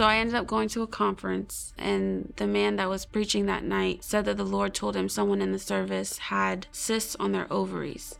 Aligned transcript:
So 0.00 0.06
I 0.06 0.16
ended 0.16 0.34
up 0.34 0.46
going 0.46 0.70
to 0.70 0.80
a 0.80 0.86
conference, 0.86 1.74
and 1.76 2.32
the 2.36 2.46
man 2.46 2.76
that 2.76 2.88
was 2.88 3.04
preaching 3.04 3.44
that 3.44 3.64
night 3.64 4.02
said 4.02 4.24
that 4.24 4.38
the 4.38 4.44
Lord 4.44 4.72
told 4.72 4.96
him 4.96 5.10
someone 5.10 5.42
in 5.42 5.52
the 5.52 5.58
service 5.58 6.16
had 6.16 6.66
cysts 6.72 7.16
on 7.20 7.32
their 7.32 7.46
ovaries. 7.52 8.18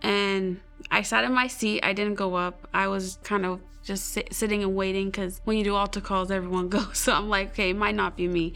And 0.00 0.60
I 0.90 1.02
sat 1.02 1.24
in 1.24 1.34
my 1.34 1.46
seat. 1.46 1.84
I 1.84 1.92
didn't 1.92 2.14
go 2.14 2.34
up. 2.34 2.66
I 2.72 2.88
was 2.88 3.18
kind 3.24 3.44
of 3.44 3.60
just 3.84 4.06
sit, 4.06 4.32
sitting 4.32 4.62
and 4.62 4.74
waiting 4.74 5.10
because 5.10 5.42
when 5.44 5.58
you 5.58 5.64
do 5.64 5.74
altar 5.74 6.00
calls, 6.00 6.30
everyone 6.30 6.68
goes. 6.70 6.96
So 6.96 7.12
I'm 7.12 7.28
like, 7.28 7.50
okay, 7.50 7.68
it 7.68 7.76
might 7.76 7.94
not 7.94 8.16
be 8.16 8.26
me. 8.26 8.54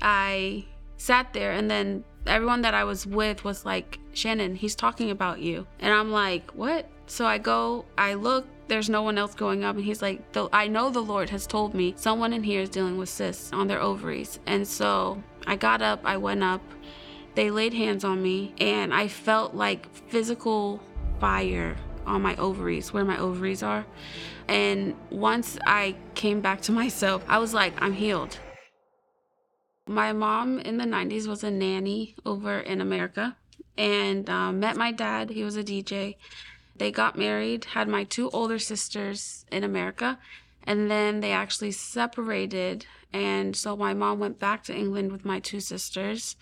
I 0.00 0.66
sat 0.98 1.32
there, 1.32 1.50
and 1.50 1.68
then 1.68 2.04
everyone 2.28 2.62
that 2.62 2.74
I 2.74 2.84
was 2.84 3.08
with 3.08 3.42
was 3.42 3.64
like, 3.64 3.98
Shannon, 4.12 4.54
he's 4.54 4.76
talking 4.76 5.10
about 5.10 5.40
you. 5.40 5.66
And 5.80 5.92
I'm 5.92 6.12
like, 6.12 6.52
what? 6.52 6.88
So 7.06 7.26
I 7.26 7.38
go, 7.38 7.86
I 7.96 8.14
look, 8.14 8.46
there's 8.68 8.88
no 8.88 9.02
one 9.02 9.18
else 9.18 9.34
going 9.34 9.64
up. 9.64 9.76
And 9.76 9.84
he's 9.84 10.02
like, 10.02 10.22
I 10.52 10.68
know 10.68 10.90
the 10.90 11.00
Lord 11.00 11.30
has 11.30 11.46
told 11.46 11.74
me 11.74 11.94
someone 11.96 12.32
in 12.32 12.42
here 12.42 12.60
is 12.60 12.68
dealing 12.68 12.98
with 12.98 13.08
cysts 13.08 13.52
on 13.52 13.66
their 13.66 13.80
ovaries. 13.80 14.38
And 14.46 14.66
so 14.66 15.22
I 15.46 15.56
got 15.56 15.82
up, 15.82 16.00
I 16.04 16.16
went 16.18 16.42
up, 16.42 16.60
they 17.34 17.50
laid 17.50 17.72
hands 17.72 18.04
on 18.04 18.22
me, 18.22 18.54
and 18.58 18.92
I 18.92 19.08
felt 19.08 19.54
like 19.54 19.92
physical 20.08 20.80
fire 21.20 21.76
on 22.06 22.22
my 22.22 22.36
ovaries, 22.36 22.92
where 22.92 23.04
my 23.04 23.18
ovaries 23.18 23.62
are. 23.62 23.86
And 24.46 24.94
once 25.10 25.58
I 25.66 25.96
came 26.14 26.40
back 26.40 26.60
to 26.62 26.72
myself, 26.82 27.24
I 27.28 27.38
was 27.38 27.54
like, 27.54 27.80
I'm 27.82 27.92
healed. 27.92 28.38
My 29.86 30.12
mom 30.12 30.58
in 30.58 30.76
the 30.76 30.84
90s 30.84 31.26
was 31.26 31.42
a 31.42 31.50
nanny 31.50 32.14
over 32.26 32.60
in 32.60 32.82
America 32.82 33.36
and 33.78 34.28
um, 34.28 34.60
met 34.60 34.76
my 34.76 34.92
dad. 34.92 35.30
He 35.30 35.44
was 35.44 35.56
a 35.56 35.64
DJ. 35.64 36.16
They 36.78 36.90
got 36.90 37.18
married, 37.18 37.64
had 37.66 37.88
my 37.88 38.04
two 38.04 38.30
older 38.30 38.58
sisters 38.58 39.44
in 39.50 39.64
America, 39.64 40.18
and 40.64 40.90
then 40.90 41.20
they 41.20 41.32
actually 41.32 41.72
separated. 41.72 42.86
And 43.12 43.56
so 43.56 43.76
my 43.76 43.94
mom 43.94 44.18
went 44.18 44.38
back 44.38 44.64
to 44.64 44.76
England 44.76 45.12
with 45.12 45.24
my 45.24 45.40
two 45.40 45.60
sisters. 45.60 46.36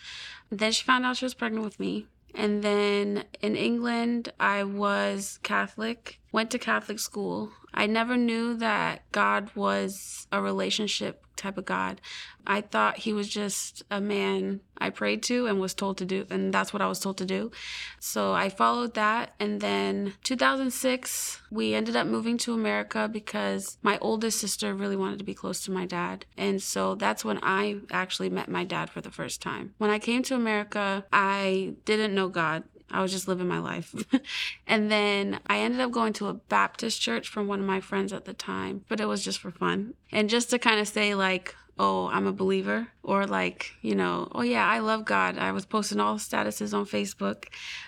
Then 0.51 0.73
she 0.73 0.85
found 0.85 1.05
out 1.05 1.17
she 1.17 1.25
was 1.25 1.35
pregnant 1.35 1.65
with 1.65 1.81
me. 1.81 2.07
And 2.35 2.63
then 2.63 3.25
in 3.41 3.57
England, 3.57 4.31
I 4.39 4.63
was 4.63 5.39
Catholic, 5.43 6.21
went 6.33 6.51
to 6.51 6.59
Catholic 6.59 6.99
school. 6.99 7.53
I 7.73 7.87
never 7.87 8.17
knew 8.17 8.55
that 8.55 9.11
God 9.11 9.51
was 9.55 10.27
a 10.31 10.43
relationship 10.43 11.26
type 11.37 11.59
of 11.59 11.65
God. 11.65 12.01
I 12.47 12.61
thought 12.61 12.99
he 12.99 13.13
was 13.13 13.29
just 13.29 13.83
a 13.91 14.01
man 14.01 14.61
I 14.79 14.91
prayed 14.91 15.23
to 15.25 15.47
and 15.47 15.59
was 15.59 15.75
told 15.75 15.99
to 15.99 16.05
do, 16.05 16.27
and 16.31 16.53
that's 16.53 16.73
what 16.73 16.83
I 16.83 16.87
was 16.87 17.01
told 17.01 17.19
to 17.19 17.25
do. 17.25 17.51
So 17.99 18.33
I 18.33 18.49
followed 18.49 18.95
that. 18.95 19.35
And 19.41 19.61
then 19.61 20.15
2006, 20.23 21.41
we 21.51 21.75
ended 21.75 21.97
up 21.97 22.07
moving 22.07 22.39
to 22.39 22.55
America 22.55 23.09
because 23.11 23.79
my 23.83 23.99
oldest 23.99 24.39
sister 24.39 24.75
really 24.75 24.97
wanted 24.97 25.19
to 25.19 25.25
be 25.25 25.35
close 25.35 25.61
to 25.65 25.71
my 25.71 25.87
dad. 25.87 26.27
And 26.37 26.63
so 26.63 26.95
that's 26.95 27.25
when 27.25 27.39
I 27.43 27.79
actually 27.91 28.31
met 28.31 28.49
my 28.49 28.65
dad 28.65 28.91
for 28.91 29.01
the 29.01 29.11
first 29.11 29.43
time. 29.43 29.75
When 29.79 29.91
I 29.91 29.99
came 29.99 30.23
to 30.25 30.35
America, 30.35 31.05
I 31.13 31.75
didn't 31.85 32.15
know 32.15 32.29
God. 32.29 32.65
I 32.91 33.03
was 33.03 33.13
just 33.13 33.29
living 33.29 33.49
my 33.49 33.59
life. 33.59 33.95
and 34.67 34.91
then 34.91 35.41
I 35.47 35.59
ended 35.59 35.81
up 35.81 35.91
going 35.91 36.13
to 36.15 36.29
a 36.29 36.35
Baptist 36.35 37.01
church 37.01 37.29
from 37.29 37.49
one 37.49 37.61
of 37.61 37.67
my 37.67 37.81
friends 37.81 38.13
at 38.13 38.25
the 38.25 38.35
time, 38.35 38.85
but 38.89 39.01
it 39.01 39.07
was 39.07 39.25
just 39.25 39.39
for 39.41 39.51
fun. 39.51 39.95
And 40.13 40.31
just 40.31 40.51
to 40.51 40.59
kind 40.59 40.81
of 40.81 40.89
say, 40.89 41.15
like, 41.15 41.55
oh, 41.79 42.09
I'm 42.09 42.27
a 42.27 42.33
believer, 42.33 42.89
or 43.03 43.27
like, 43.27 43.73
you 43.83 43.95
know, 43.95 44.29
oh 44.33 44.43
yeah, 44.43 44.67
I 44.67 44.79
love 44.79 45.05
God. 45.05 45.37
I 45.37 45.53
was 45.53 45.67
posting 45.67 46.01
all 46.01 46.17
statuses 46.17 46.73
on 46.73 46.87
Facebook, 46.87 47.47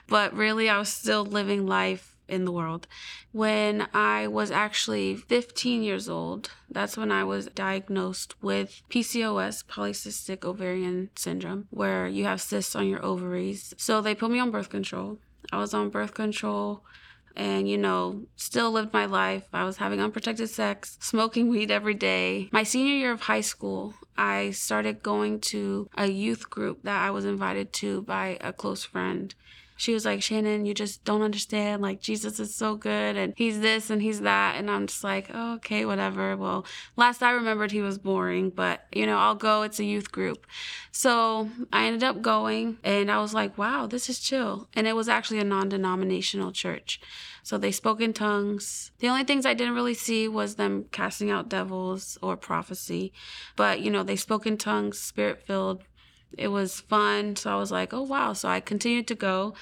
but 0.09 0.35
really 0.35 0.69
I 0.69 0.79
was 0.79 0.91
still 0.91 1.25
living 1.25 1.67
life 1.67 2.18
in 2.29 2.45
the 2.45 2.53
world. 2.53 2.87
When 3.33 3.89
I 3.95 4.27
was 4.27 4.51
actually 4.51 5.17
15 5.17 5.83
years 5.83 6.09
old, 6.09 6.51
that's 6.71 6.97
when 6.97 7.11
I 7.11 7.25
was 7.25 7.47
diagnosed 7.47 8.35
with 8.43 8.83
PCOS, 8.91 9.65
polycystic 9.65 10.45
ovarian 10.45 11.11
syndrome, 11.17 11.67
where 11.71 12.07
you 12.07 12.25
have 12.25 12.41
cysts 12.41 12.77
on 12.77 12.87
your 12.87 13.05
ovaries. 13.05 13.75
So 13.77 14.01
they 14.01 14.15
put 14.15 14.31
me 14.31 14.39
on 14.39 14.51
birth 14.51 14.71
control. 14.71 15.19
I 15.53 15.59
was 15.59 15.73
on 15.73 15.91
birth 15.91 16.15
control 16.15 16.85
and 17.39 17.69
you 17.69 17.79
know 17.79 18.23
still 18.37 18.73
lived 18.73 18.93
my 18.93 19.07
life 19.07 19.45
i 19.53 19.65
was 19.65 19.77
having 19.77 20.01
unprotected 20.01 20.51
sex 20.51 20.99
smoking 21.01 21.49
weed 21.49 21.71
every 21.71 21.95
day 21.95 22.49
my 22.51 22.65
senior 22.65 22.95
year 22.95 23.13
of 23.13 23.23
high 23.23 23.41
school 23.41 23.95
i 24.17 24.51
started 24.51 25.03
going 25.03 25.39
to 25.39 25.89
a 25.97 26.09
youth 26.09 26.51
group 26.51 26.83
that 26.83 27.01
i 27.01 27.11
was 27.11 27.25
invited 27.25 27.73
to 27.73 28.03
by 28.03 28.37
a 28.41 28.53
close 28.53 28.85
friend 28.85 29.35
she 29.79 29.95
was 29.95 30.05
like, 30.05 30.21
Shannon, 30.21 30.67
you 30.67 30.75
just 30.75 31.05
don't 31.05 31.23
understand. 31.23 31.83
Like, 31.83 32.01
Jesus 32.01 32.41
is 32.41 32.53
so 32.53 32.75
good 32.75 33.17
and 33.17 33.33
he's 33.37 33.61
this 33.61 33.91
and 33.91 34.03
he's 34.03 34.23
that. 34.23 34.57
And 34.57 34.69
I'm 34.69 34.89
just 34.89 35.05
like, 35.05 35.31
oh, 35.33 35.55
okay, 35.55 35.85
whatever. 35.85 36.37
Well, 36.37 36.67
last 36.97 37.23
I 37.23 37.31
remembered, 37.31 37.71
he 37.71 37.81
was 37.81 37.97
boring, 37.97 38.51
but 38.51 38.87
you 38.93 39.07
know, 39.07 39.17
I'll 39.17 39.37
go. 39.37 39.63
It's 39.63 39.79
a 39.79 39.85
youth 39.85 40.11
group. 40.11 40.49
So 40.91 41.49
I 41.73 41.87
ended 41.87 42.03
up 42.03 42.23
going 42.23 42.79
and 42.83 43.09
I 43.09 43.21
was 43.21 43.33
like, 43.33 43.57
wow, 43.57 43.87
this 43.87 44.11
is 44.11 44.19
chill. 44.19 44.69
And 44.75 44.89
it 44.89 44.97
was 44.97 45.09
actually 45.09 45.39
a 45.39 45.45
non 45.45 45.69
denominational 45.69 46.51
church. 46.51 47.01
So 47.45 47.57
they 47.57 47.71
spoke 47.71 48.01
in 48.01 48.13
tongues. 48.13 48.91
The 48.99 49.09
only 49.09 49.23
things 49.23 49.47
I 49.47 49.55
didn't 49.55 49.77
really 49.77 49.95
see 49.95 50.27
was 50.27 50.57
them 50.57 50.87
casting 50.91 51.31
out 51.31 51.49
devils 51.49 52.19
or 52.21 52.37
prophecy. 52.37 53.13
But, 53.55 53.81
you 53.81 53.93
know, 53.93 54.03
they 54.03 54.17
spoke 54.17 54.45
in 54.45 54.59
tongues, 54.59 54.99
spirit 54.99 55.47
filled 55.47 55.85
it 56.37 56.49
was 56.49 56.81
fun. 56.81 57.37
So 57.37 57.51
I 57.51 57.57
was 57.57 57.71
like, 57.71 57.93
oh, 57.93 58.03
wow. 58.03 58.33
So 58.33 58.49
I 58.49 58.61
continued 58.61 59.07
to 59.09 59.15
go. 59.15 59.55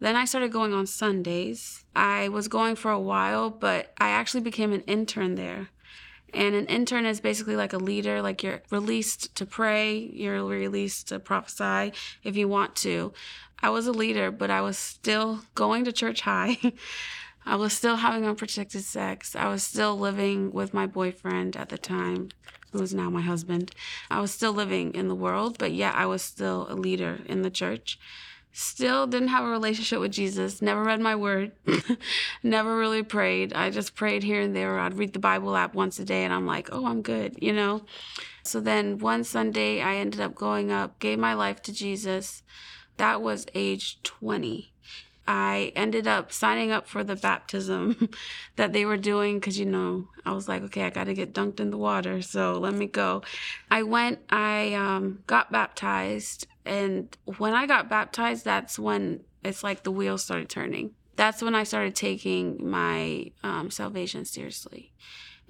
Then 0.00 0.16
I 0.16 0.24
started 0.24 0.52
going 0.52 0.72
on 0.72 0.86
Sundays. 0.86 1.84
I 1.94 2.28
was 2.28 2.48
going 2.48 2.76
for 2.76 2.90
a 2.90 3.00
while, 3.00 3.50
but 3.50 3.92
I 3.98 4.10
actually 4.10 4.42
became 4.42 4.72
an 4.72 4.82
intern 4.82 5.34
there. 5.34 5.68
And 6.34 6.54
an 6.54 6.66
intern 6.66 7.06
is 7.06 7.20
basically 7.20 7.56
like 7.56 7.72
a 7.72 7.78
leader, 7.78 8.20
like 8.20 8.42
you're 8.42 8.62
released 8.70 9.34
to 9.36 9.46
pray, 9.46 9.96
you're 10.12 10.44
released 10.44 11.08
to 11.08 11.18
prophesy 11.18 11.92
if 12.22 12.36
you 12.36 12.48
want 12.48 12.76
to. 12.76 13.12
I 13.60 13.70
was 13.70 13.86
a 13.86 13.92
leader, 13.92 14.30
but 14.30 14.50
I 14.50 14.60
was 14.60 14.78
still 14.78 15.40
going 15.54 15.84
to 15.84 15.92
church 15.92 16.20
high. 16.20 16.58
I 17.46 17.56
was 17.56 17.72
still 17.72 17.96
having 17.96 18.26
unprotected 18.26 18.84
sex. 18.84 19.34
I 19.34 19.48
was 19.48 19.62
still 19.62 19.98
living 19.98 20.52
with 20.52 20.74
my 20.74 20.86
boyfriend 20.86 21.56
at 21.56 21.70
the 21.70 21.78
time 21.78 22.28
who 22.72 22.82
is 22.82 22.94
now 22.94 23.10
my 23.10 23.22
husband. 23.22 23.72
I 24.10 24.20
was 24.20 24.30
still 24.30 24.52
living 24.52 24.94
in 24.94 25.08
the 25.08 25.14
world, 25.14 25.58
but 25.58 25.72
yet 25.72 25.94
I 25.94 26.06
was 26.06 26.22
still 26.22 26.66
a 26.68 26.74
leader 26.74 27.20
in 27.26 27.42
the 27.42 27.50
church. 27.50 27.98
Still 28.52 29.06
didn't 29.06 29.28
have 29.28 29.44
a 29.44 29.48
relationship 29.48 30.00
with 30.00 30.12
Jesus, 30.12 30.62
never 30.62 30.82
read 30.82 31.00
my 31.00 31.14
word, 31.14 31.52
never 32.42 32.76
really 32.76 33.02
prayed. 33.02 33.52
I 33.52 33.70
just 33.70 33.94
prayed 33.94 34.22
here 34.22 34.40
and 34.40 34.56
there. 34.56 34.78
I'd 34.78 34.98
read 34.98 35.12
the 35.12 35.18
Bible 35.18 35.54
app 35.54 35.74
once 35.74 35.98
a 35.98 36.04
day 36.04 36.24
and 36.24 36.32
I'm 36.32 36.46
like, 36.46 36.68
oh, 36.72 36.86
I'm 36.86 37.02
good, 37.02 37.36
you 37.40 37.52
know? 37.52 37.82
So 38.42 38.60
then 38.60 38.98
one 38.98 39.22
Sunday, 39.24 39.80
I 39.82 39.96
ended 39.96 40.20
up 40.20 40.34
going 40.34 40.72
up, 40.72 40.98
gave 40.98 41.18
my 41.18 41.34
life 41.34 41.62
to 41.62 41.72
Jesus. 41.72 42.42
That 42.96 43.22
was 43.22 43.46
age 43.54 44.02
20. 44.02 44.72
I 45.28 45.72
ended 45.76 46.06
up 46.06 46.32
signing 46.32 46.70
up 46.70 46.88
for 46.88 47.04
the 47.04 47.14
baptism 47.14 48.08
that 48.56 48.72
they 48.72 48.86
were 48.86 48.96
doing 48.96 49.38
because, 49.38 49.58
you 49.58 49.66
know, 49.66 50.08
I 50.24 50.32
was 50.32 50.48
like, 50.48 50.62
okay, 50.62 50.84
I 50.84 50.90
got 50.90 51.04
to 51.04 51.12
get 51.12 51.34
dunked 51.34 51.60
in 51.60 51.70
the 51.70 51.76
water. 51.76 52.22
So 52.22 52.54
let 52.54 52.72
me 52.72 52.86
go. 52.86 53.20
I 53.70 53.82
went, 53.82 54.20
I 54.30 54.72
um, 54.72 55.22
got 55.26 55.52
baptized. 55.52 56.46
And 56.64 57.14
when 57.36 57.52
I 57.52 57.66
got 57.66 57.90
baptized, 57.90 58.46
that's 58.46 58.78
when 58.78 59.20
it's 59.44 59.62
like 59.62 59.82
the 59.82 59.90
wheels 59.90 60.24
started 60.24 60.48
turning. 60.48 60.92
That's 61.16 61.42
when 61.42 61.54
I 61.54 61.64
started 61.64 61.94
taking 61.94 62.66
my 62.66 63.30
um, 63.42 63.70
salvation 63.70 64.24
seriously. 64.24 64.94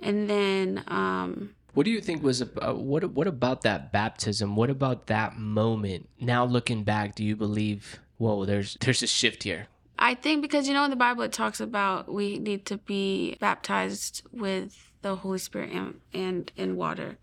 And 0.03 0.29
then. 0.29 0.83
Um, 0.89 1.55
what 1.75 1.85
do 1.85 1.93
you 1.93 2.01
think 2.01 2.25
was 2.25 2.43
uh, 2.43 2.75
what? 2.75 3.05
What 3.13 3.29
about 3.29 3.63
that 3.63 3.93
baptism? 3.93 4.57
What 4.57 4.71
about 4.71 5.07
that 5.07 5.37
moment? 5.37 6.09
Now 6.19 6.45
looking 6.45 6.83
back, 6.83 7.15
do 7.15 7.23
you 7.23 7.37
believe 7.37 8.01
whoa, 8.19 8.45
there's 8.45 8.77
there's 8.81 9.03
a 9.03 9.07
shift 9.07 9.43
here. 9.45 9.69
I 9.99 10.15
think 10.15 10.43
because 10.43 10.69
you 10.69 10.75
know 10.75 10.85
in 10.85 10.91
the 10.91 10.97
Bible 10.97 11.23
it 11.23 11.33
talks 11.33 11.61
about 11.61 12.13
we 12.13 12.39
need 12.39 12.67
to 12.67 12.79
be 12.79 13.37
baptized 13.41 14.23
with 14.33 14.93
the 15.03 15.17
Holy 15.17 15.39
Spirit 15.39 15.73
and, 15.73 16.01
and 16.13 16.53
in 16.57 16.77
water. 16.77 17.19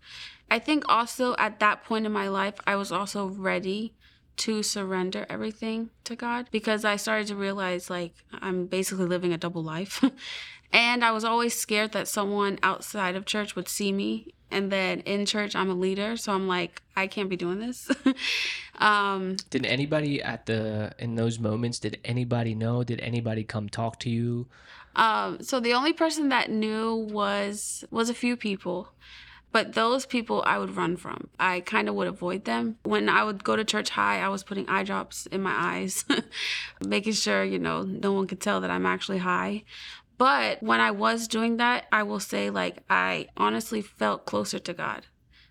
I 0.50 0.58
think 0.58 0.84
also 0.88 1.34
at 1.38 1.60
that 1.60 1.84
point 1.84 2.06
in 2.06 2.12
my 2.12 2.28
life 2.28 2.54
I 2.66 2.76
was 2.76 2.92
also 2.92 3.26
ready 3.28 3.94
to 4.38 4.62
surrender 4.62 5.24
everything 5.30 5.90
to 6.04 6.14
God 6.14 6.48
because 6.50 6.84
I 6.84 6.96
started 6.96 7.26
to 7.28 7.36
realize 7.36 7.88
like 7.88 8.12
I'm 8.32 8.66
basically 8.66 9.06
living 9.06 9.32
a 9.32 9.38
double 9.38 9.62
life. 9.62 10.04
and 10.76 11.02
I 11.02 11.10
was 11.10 11.24
always 11.24 11.58
scared 11.58 11.92
that 11.92 12.06
someone 12.06 12.58
outside 12.62 13.16
of 13.16 13.24
church 13.24 13.56
would 13.56 13.66
see 13.66 13.92
me 13.92 14.34
and 14.50 14.70
then 14.70 15.00
in 15.00 15.26
church 15.26 15.56
i'm 15.56 15.68
a 15.68 15.74
leader 15.74 16.16
so 16.16 16.32
i'm 16.32 16.46
like 16.46 16.80
i 16.94 17.08
can't 17.08 17.28
be 17.28 17.36
doing 17.36 17.58
this 17.58 17.90
um, 18.78 19.36
did 19.50 19.66
anybody 19.66 20.22
at 20.22 20.46
the 20.46 20.92
in 21.00 21.16
those 21.16 21.40
moments 21.40 21.80
did 21.80 21.98
anybody 22.04 22.54
know 22.54 22.84
did 22.84 23.00
anybody 23.00 23.42
come 23.42 23.68
talk 23.68 23.98
to 23.98 24.08
you 24.08 24.46
um, 24.94 25.42
so 25.42 25.58
the 25.58 25.74
only 25.74 25.92
person 25.92 26.28
that 26.28 26.48
knew 26.48 26.94
was 26.94 27.84
was 27.90 28.08
a 28.08 28.14
few 28.14 28.36
people 28.36 28.92
but 29.56 29.72
those 29.72 30.04
people 30.04 30.42
I 30.44 30.58
would 30.58 30.76
run 30.76 30.98
from. 30.98 31.30
I 31.40 31.60
kind 31.60 31.88
of 31.88 31.94
would 31.94 32.08
avoid 32.08 32.44
them. 32.44 32.76
When 32.82 33.08
I 33.08 33.24
would 33.24 33.42
go 33.42 33.56
to 33.56 33.64
church 33.64 33.88
high, 33.88 34.20
I 34.20 34.28
was 34.28 34.44
putting 34.44 34.68
eye 34.68 34.82
drops 34.82 35.24
in 35.24 35.40
my 35.40 35.54
eyes, 35.56 36.04
making 36.84 37.14
sure, 37.14 37.42
you 37.42 37.58
know, 37.58 37.80
no 37.82 38.12
one 38.12 38.26
could 38.26 38.42
tell 38.42 38.60
that 38.60 38.70
I'm 38.70 38.84
actually 38.84 39.16
high. 39.16 39.64
But 40.18 40.62
when 40.62 40.80
I 40.80 40.90
was 40.90 41.28
doing 41.28 41.58
that, 41.58 41.86
I 41.92 42.02
will 42.02 42.20
say, 42.20 42.50
like, 42.50 42.78
I 42.88 43.28
honestly 43.36 43.82
felt 43.82 44.24
closer 44.24 44.58
to 44.58 44.72
God. 44.72 45.06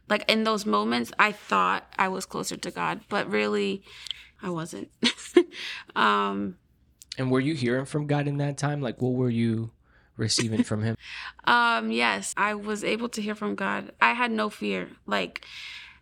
Like, 0.09 0.29
in 0.29 0.43
those 0.43 0.65
moments, 0.65 1.11
I 1.19 1.31
thought 1.31 1.91
I 1.97 2.07
was 2.07 2.25
closer 2.25 2.57
to 2.57 2.71
God, 2.71 3.01
but 3.09 3.29
really, 3.29 3.83
I 4.41 4.49
wasn't. 4.49 4.89
um, 5.95 6.57
and 7.17 7.31
were 7.31 7.39
you 7.39 7.53
hearing 7.53 7.85
from 7.85 8.07
God 8.07 8.27
in 8.27 8.37
that 8.37 8.57
time? 8.57 8.81
Like, 8.81 9.01
what 9.01 9.13
were 9.13 9.29
you 9.29 9.71
receiving 10.17 10.63
from 10.63 10.83
Him? 10.83 10.97
um, 11.45 11.91
yes, 11.91 12.33
I 12.37 12.55
was 12.55 12.83
able 12.83 13.09
to 13.09 13.21
hear 13.21 13.35
from 13.35 13.55
God. 13.55 13.91
I 14.01 14.13
had 14.13 14.31
no 14.31 14.49
fear. 14.49 14.89
Like, 15.05 15.45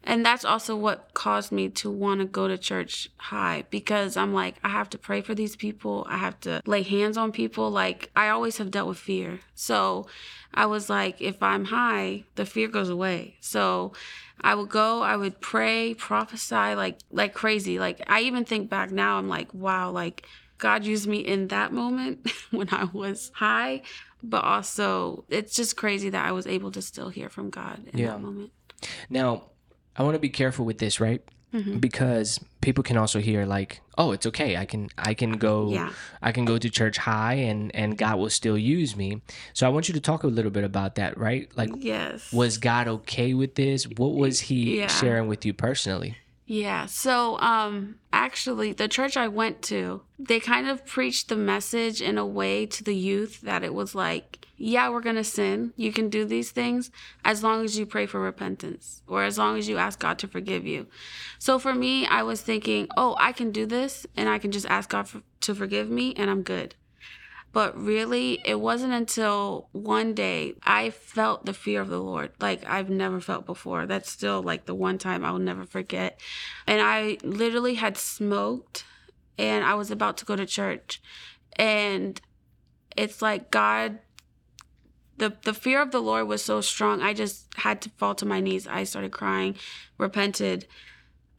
and 0.04 0.26
that's 0.26 0.44
also 0.46 0.76
what 0.76 1.14
caused 1.14 1.52
me 1.52 1.70
to 1.70 1.90
want 1.90 2.20
to 2.20 2.26
go 2.26 2.48
to 2.48 2.58
church 2.58 3.10
high 3.18 3.64
because 3.70 4.18
I'm 4.18 4.34
like, 4.34 4.56
I 4.64 4.70
have 4.70 4.90
to 4.92 4.98
pray 4.98 5.22
for 5.22 5.34
these 5.34 5.56
people. 5.56 6.06
I 6.10 6.18
have 6.18 6.40
to 6.42 6.62
lay 6.66 6.82
hands 6.84 7.18
on 7.18 7.32
people. 7.32 7.70
Like, 7.72 8.12
I 8.16 8.30
always 8.30 8.58
have 8.58 8.72
dealt 8.72 8.88
with 8.90 8.98
fear. 8.98 9.40
So 9.56 10.08
I 10.54 10.66
was 10.66 10.90
like, 10.90 11.22
if 11.22 11.42
I'm 11.42 11.66
high, 11.66 12.26
the 12.36 12.46
fear 12.46 12.68
goes 12.68 12.90
away. 12.90 13.38
So 13.40 13.94
I 14.42 14.56
would 14.56 14.70
go, 14.70 15.02
I 15.02 15.16
would 15.16 15.40
pray, 15.40 15.94
prophesy 15.94 16.76
like 16.76 17.00
like 17.12 17.34
crazy. 17.34 17.80
Like 17.80 18.02
I 18.08 18.22
even 18.22 18.44
think 18.46 18.70
back 18.70 18.92
now, 18.92 19.18
I'm 19.18 19.30
like, 19.30 19.54
wow, 19.54 19.92
like 19.92 20.26
God 20.58 20.84
used 20.86 21.08
me 21.08 21.20
in 21.20 21.48
that 21.48 21.72
moment 21.72 22.30
when 22.52 22.68
I 22.72 22.86
was 22.86 23.32
high, 23.36 23.84
but 24.22 24.44
also 24.44 25.24
it's 25.30 25.56
just 25.56 25.78
crazy 25.78 26.10
that 26.10 26.26
I 26.26 26.32
was 26.34 26.46
able 26.46 26.72
to 26.72 26.82
still 26.82 27.10
hear 27.10 27.30
from 27.30 27.50
God 27.50 27.88
in 27.94 28.00
Yeah. 28.00 28.08
that 28.12 28.22
moment. 28.22 28.52
Now, 29.10 29.44
I 29.98 30.04
want 30.04 30.16
to 30.16 30.20
be 30.20 30.30
careful 30.30 30.66
with 30.66 30.80
this, 30.80 31.00
right? 31.00 31.22
Mhm. 31.54 31.80
Because 31.80 32.40
people 32.62 32.84
can 32.84 32.98
also 32.98 33.20
hear 33.20 33.46
like, 33.46 33.82
"Oh, 33.96 34.12
it's 34.12 34.26
okay. 34.26 34.58
I 34.58 34.66
can 34.66 34.90
I 34.98 35.14
can 35.14 35.34
go 35.34 35.70
Yeah. 35.72 35.92
I 36.20 36.32
can 36.32 36.46
go 36.46 36.58
to 36.58 36.68
church 36.68 36.98
high 36.98 37.36
and 37.36 37.70
and 37.76 37.96
God 37.96 38.18
will 38.18 38.32
still 38.32 38.58
use 38.58 38.96
me." 38.96 39.22
So 39.54 39.68
I 39.68 39.70
want 39.70 39.88
you 39.88 39.94
to 39.94 40.00
talk 40.02 40.24
a 40.24 40.28
little 40.28 40.50
bit 40.50 40.64
about 40.64 40.96
that, 40.96 41.16
right? 41.16 41.48
Like 41.56 41.70
Yes. 41.78 42.34
was 42.34 42.58
God 42.58 42.88
okay 42.88 43.36
with 43.36 43.54
this? 43.54 43.84
What 43.98 44.16
was 44.16 44.40
he 44.50 44.80
Yeah. 44.80 44.88
sharing 44.88 45.28
with 45.28 45.46
you 45.46 45.54
personally? 45.54 46.18
Yeah. 46.46 46.88
So, 46.88 47.40
um, 47.40 47.96
actually, 48.12 48.74
the 48.74 48.88
church 48.88 49.16
I 49.16 49.28
went 49.28 49.62
to, 49.64 50.02
they 50.20 50.40
kind 50.40 50.68
of 50.68 50.86
preached 50.86 51.30
the 51.30 51.38
message 51.38 52.02
in 52.02 52.18
a 52.18 52.26
way 52.26 52.66
to 52.66 52.84
the 52.84 52.96
youth 52.96 53.42
that 53.42 53.64
it 53.64 53.74
was 53.74 53.96
like, 53.96 54.46
yeah, 54.58 54.90
we're 54.90 55.02
going 55.02 55.16
to 55.16 55.24
sin. 55.24 55.74
You 55.76 55.92
can 55.92 56.10
do 56.10 56.26
these 56.26 56.52
things 56.52 56.92
as 57.26 57.44
long 57.44 57.64
as 57.64 57.78
you 57.78 57.86
pray 57.86 58.06
for 58.06 58.20
repentance 58.20 59.02
or 59.08 59.24
as 59.24 59.38
long 59.38 59.58
as 59.58 59.68
you 59.68 59.78
ask 59.78 60.00
God 60.00 60.20
to 60.20 60.28
forgive 60.28 60.66
you. 60.66 60.88
So, 61.40 61.60
for 61.60 61.74
me, 61.74 62.06
I 62.08 62.24
was 62.24 62.42
thinking, 62.42 62.88
oh, 62.98 63.16
I 63.20 63.32
can 63.32 63.52
do 63.52 63.66
this 63.66 64.06
and 64.18 64.28
I 64.28 64.38
can 64.38 64.52
just 64.52 64.66
ask 64.68 64.90
God 64.90 65.08
for, 65.08 65.22
to 65.42 65.56
forgive 65.56 65.90
me 65.90 66.14
and 66.18 66.30
I'm 66.30 66.44
good. 66.44 66.76
But 67.54 67.80
really, 67.80 68.42
it 68.44 68.60
wasn't 68.60 68.94
until 68.94 69.70
one 69.72 70.16
day 70.16 70.56
I 70.64 70.90
felt 70.90 71.46
the 71.46 71.54
fear 71.54 71.82
of 71.82 71.90
the 71.90 72.02
Lord 72.02 72.32
like 72.42 72.66
I've 72.66 72.90
never 72.90 73.22
felt 73.22 73.46
before. 73.46 73.86
That's 73.86 74.12
still 74.12 74.42
like 74.42 74.66
the 74.66 74.74
one 74.74 74.98
time 74.98 75.24
I'll 75.24 75.38
never 75.38 75.64
forget. 75.64 76.20
And 76.66 76.82
I 76.82 77.20
literally 77.24 77.76
had 77.76 77.96
smoked 77.96 78.86
and 79.38 79.64
I 79.64 79.76
was 79.76 79.92
about 79.92 80.18
to 80.18 80.26
go 80.26 80.36
to 80.36 80.48
church. 80.48 81.00
And 81.56 82.20
it's 82.98 83.22
like 83.22 83.52
God 83.52 84.00
the 85.18 85.38
the 85.44 85.54
fear 85.54 85.80
of 85.80 85.92
the 85.92 86.02
Lord 86.02 86.28
was 86.28 86.44
so 86.44 86.60
strong. 86.60 87.02
I 87.02 87.14
just 87.14 87.48
had 87.56 87.82
to 87.82 87.90
fall 87.92 88.16
to 88.16 88.26
my 88.26 88.40
knees. 88.40 88.68
I 88.68 88.84
started 88.84 89.12
crying, 89.12 89.56
repented, 90.00 90.68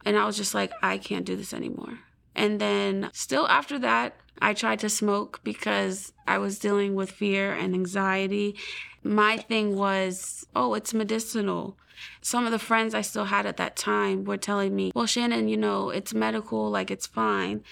and 0.05 0.17
I 0.17 0.25
was 0.25 0.37
just 0.37 0.55
like 0.55 0.71
I 0.81 0.97
can't 0.97 1.25
do 1.25 1.35
this 1.35 1.53
anymore. 1.53 1.99
And 2.35 2.59
then 2.59 3.09
still 3.13 3.47
after 3.47 3.77
that, 3.79 4.15
I 4.41 4.53
tried 4.53 4.79
to 4.79 4.89
smoke 4.89 5.41
because 5.43 6.13
I 6.27 6.37
was 6.37 6.59
dealing 6.59 6.95
with 6.95 7.11
fear 7.11 7.53
and 7.53 7.73
anxiety. 7.73 8.55
My 9.03 9.37
thing 9.37 9.75
was, 9.75 10.45
oh, 10.55 10.73
it's 10.73 10.93
medicinal. 10.93 11.77
Some 12.21 12.45
of 12.45 12.51
the 12.51 12.59
friends 12.59 12.93
I 12.93 13.01
still 13.01 13.25
had 13.25 13.45
at 13.45 13.57
that 13.57 13.75
time 13.75 14.25
were 14.25 14.37
telling 14.37 14.75
me, 14.75 14.91
well, 14.93 15.05
Shannon, 15.05 15.47
you 15.47 15.57
know, 15.57 15.89
it's 15.89 16.13
medical, 16.13 16.69
like 16.69 16.91
it's 16.91 17.07
fine. 17.07 17.63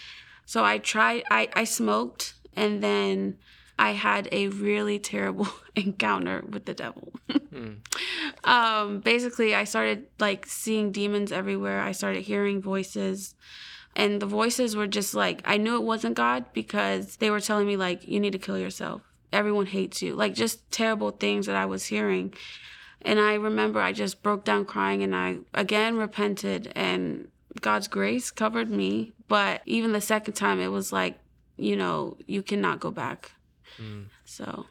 So 0.46 0.64
I 0.64 0.78
tried, 0.78 1.24
I, 1.30 1.50
I 1.54 1.64
smoked, 1.64 2.36
and 2.56 2.84
then 2.84 3.38
I 3.78 3.92
had 3.92 4.30
a 4.32 4.48
really 4.50 5.00
terrible 5.00 5.48
encounter 5.76 6.44
with 6.48 6.66
the 6.66 6.74
devil. 6.74 7.14
Mm. 7.30 7.78
um, 8.44 9.00
basically, 9.00 9.56
I 9.56 9.64
started 9.64 10.08
like 10.20 10.46
seeing 10.46 10.92
demons 10.92 11.32
everywhere. 11.32 11.82
I 11.82 11.92
started 11.92 12.24
hearing 12.24 12.62
voices. 12.62 13.36
And 13.96 14.22
the 14.22 14.26
voices 14.26 14.76
were 14.76 14.88
just 14.88 15.14
like, 15.14 15.42
I 15.46 15.58
knew 15.58 15.76
it 15.76 15.84
wasn't 15.84 16.16
God 16.16 16.46
because 16.54 17.18
they 17.18 17.30
were 17.30 17.40
telling 17.40 17.68
me, 17.68 17.78
like, 17.78 18.08
you 18.08 18.20
need 18.20 18.32
to 18.32 18.40
kill 18.40 18.58
yourself. 18.58 19.02
Everyone 19.32 19.68
hates 19.68 20.02
you. 20.02 20.16
Like, 20.16 20.34
just 20.34 20.70
terrible 20.72 21.12
things 21.12 21.46
that 21.46 21.56
I 21.56 21.66
was 21.66 21.86
hearing. 21.86 22.34
And 23.04 23.20
I 23.20 23.36
remember 23.36 23.80
I 23.80 23.92
just 23.92 24.24
broke 24.24 24.46
down 24.46 24.66
crying 24.66 25.04
and 25.04 25.16
I 25.16 25.40
again 25.54 25.98
repented, 25.98 26.72
and 26.76 27.28
God's 27.62 27.88
grace 27.88 28.32
covered 28.32 28.70
me. 28.70 29.14
But 29.28 29.62
even 29.66 29.92
the 29.92 30.02
second 30.02 30.34
time, 30.34 30.60
it 30.60 30.70
was 30.70 30.94
like, 30.94 31.20
you 31.58 31.76
know, 31.76 32.18
you 32.26 32.42
cannot 32.42 32.80
go 32.80 32.92
back. 32.92 33.32
Mm. 33.78 34.06
So, 34.26 34.66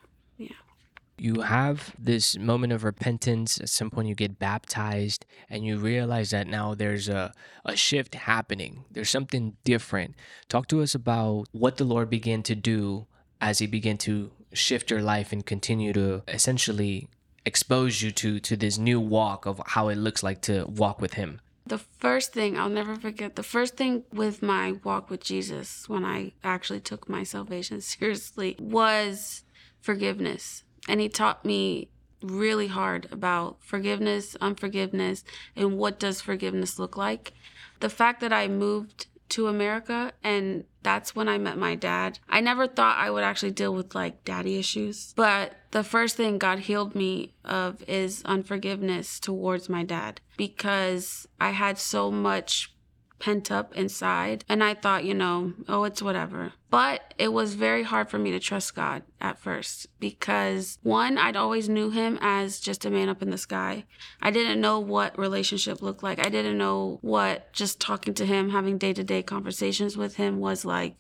you 1.22 1.42
have 1.42 1.94
this 1.96 2.36
moment 2.36 2.72
of 2.72 2.82
repentance 2.82 3.60
at 3.60 3.69
some 3.69 3.90
point 3.90 4.08
you 4.08 4.14
get 4.14 4.40
baptized 4.40 5.24
and 5.48 5.64
you 5.64 5.78
realize 5.78 6.30
that 6.30 6.48
now 6.48 6.74
there's 6.74 7.08
a, 7.08 7.32
a 7.64 7.76
shift 7.76 8.16
happening. 8.16 8.84
There's 8.90 9.08
something 9.08 9.56
different. 9.62 10.16
Talk 10.48 10.66
to 10.69 10.82
us 10.82 10.96
about 10.96 11.46
what 11.52 11.76
the 11.76 11.84
lord 11.84 12.10
began 12.10 12.42
to 12.42 12.56
do 12.56 13.06
as 13.40 13.60
he 13.60 13.69
began 13.69 13.98
to 13.98 14.32
shift 14.52 14.90
your 14.90 15.00
life 15.00 15.30
and 15.32 15.46
continue 15.46 15.92
to 15.92 16.24
essentially 16.26 17.08
expose 17.46 18.02
you 18.02 18.10
to 18.10 18.40
to 18.40 18.56
this 18.56 18.76
new 18.76 19.00
walk 19.00 19.46
of 19.46 19.60
how 19.66 19.88
it 19.88 19.96
looks 19.96 20.25
like 20.25 20.40
to 20.42 20.64
walk 20.66 21.00
with 21.00 21.14
him. 21.14 21.40
The 21.64 21.78
first 21.78 22.32
thing 22.32 22.58
I'll 22.58 22.68
never 22.68 22.96
forget, 22.96 23.36
the 23.36 23.44
first 23.44 23.76
thing 23.76 24.02
with 24.12 24.42
my 24.42 24.72
walk 24.82 25.08
with 25.08 25.22
Jesus 25.22 25.88
when 25.88 26.04
I 26.04 26.32
actually 26.42 26.80
took 26.80 27.08
my 27.08 27.22
salvation 27.22 27.80
seriously 27.94 28.56
was 28.58 29.44
forgiveness. 29.80 30.64
And 30.88 31.00
he 31.00 31.08
taught 31.08 31.44
me 31.44 31.88
really 32.23 32.69
hard 32.69 33.08
about 33.11 33.56
forgiveness, 33.61 34.37
unforgiveness, 34.40 35.25
and 35.56 35.79
what 35.79 35.99
does 35.99 36.20
forgiveness 36.20 36.79
look 36.79 36.96
like. 36.96 37.32
The 37.81 37.88
fact 37.88 38.20
that 38.20 38.32
I 38.32 38.49
moved 38.49 39.06
to 39.32 39.49
America 39.49 40.12
and 40.23 40.64
that's 40.82 41.17
when 41.17 41.26
I 41.26 41.38
met 41.38 41.56
my 41.56 41.75
dad. 41.75 42.19
I 42.29 42.40
never 42.40 42.67
thought 42.67 42.99
I 42.99 43.11
would 43.11 43.25
actually 43.25 43.52
deal 43.52 43.75
with 43.75 43.94
like 43.94 44.25
daddy 44.25 44.58
issues, 44.58 45.14
but 45.17 45.55
the 45.70 45.82
first 45.82 46.17
thing 46.17 46.37
God 46.37 46.61
healed 46.61 46.94
me 46.94 47.32
of 47.44 47.82
is 47.88 48.23
unforgiveness 48.26 49.19
towards 49.19 49.70
my 49.70 49.85
dad 49.85 50.20
because 50.37 51.26
I 51.40 51.50
had 51.50 51.78
so 51.78 52.11
much 52.11 52.75
pent 53.23 53.52
up 53.52 53.73
inside 53.76 54.45
and 54.49 54.64
I 54.64 54.75
thought, 54.75 55.05
you 55.05 55.14
know, 55.14 55.52
oh, 55.69 55.85
it's 55.85 56.02
whatever. 56.02 56.52
But 56.71 57.14
it 57.19 57.33
was 57.33 57.55
very 57.55 57.85
hard 57.85 58.11
for 58.11 58.19
me 58.19 58.33
to 58.33 58.41
trust 58.41 58.75
God 58.75 59.05
at 59.21 59.38
first 59.38 59.87
because 60.00 60.79
one, 60.83 61.19
I'd 61.19 61.37
always 61.37 61.69
knew 61.69 61.91
him 61.91 62.19
as 62.21 62.59
just 62.59 62.85
a 62.85 62.91
man 62.91 63.09
up 63.09 63.23
in 63.23 63.31
the 63.31 63.38
sky. 63.38 63.85
I 64.21 64.33
didn't 64.33 64.61
know 64.61 64.81
what 64.81 65.17
relationship 65.17 65.83
looked 65.83 66.02
like. 66.02 66.19
I 66.19 66.31
didn't 66.31 66.59
know 66.59 66.99
what 67.00 67.52
just 67.52 67.81
talking 67.81 68.14
to 68.14 68.26
him, 68.26 68.50
having 68.50 68.76
day-to-day 68.76 69.23
conversations 69.23 69.97
with 69.97 70.17
him 70.17 70.41
was 70.41 70.64
like. 70.64 70.97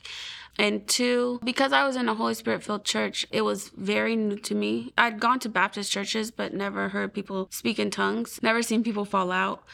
And 0.58 0.86
two, 0.86 1.40
because 1.42 1.72
I 1.72 1.86
was 1.86 1.96
in 1.96 2.10
a 2.10 2.14
Holy 2.14 2.34
Spirit 2.34 2.62
filled 2.62 2.84
church, 2.84 3.26
it 3.32 3.40
was 3.40 3.70
very 3.70 4.14
new 4.14 4.36
to 4.40 4.54
me. 4.54 4.92
I'd 4.98 5.18
gone 5.18 5.38
to 5.40 5.48
Baptist 5.48 5.90
churches, 5.90 6.30
but 6.30 6.52
never 6.52 6.90
heard 6.90 7.14
people 7.14 7.48
speak 7.50 7.78
in 7.78 7.90
tongues, 7.90 8.38
never 8.42 8.62
seen 8.62 8.84
people 8.84 9.06
fall 9.06 9.32
out. 9.32 9.64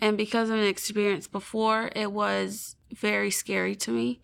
And 0.00 0.16
because 0.16 0.50
of 0.50 0.58
an 0.58 0.64
experience 0.64 1.26
before, 1.26 1.90
it 1.96 2.12
was 2.12 2.76
very 2.92 3.30
scary 3.30 3.74
to 3.76 3.90
me. 3.90 4.20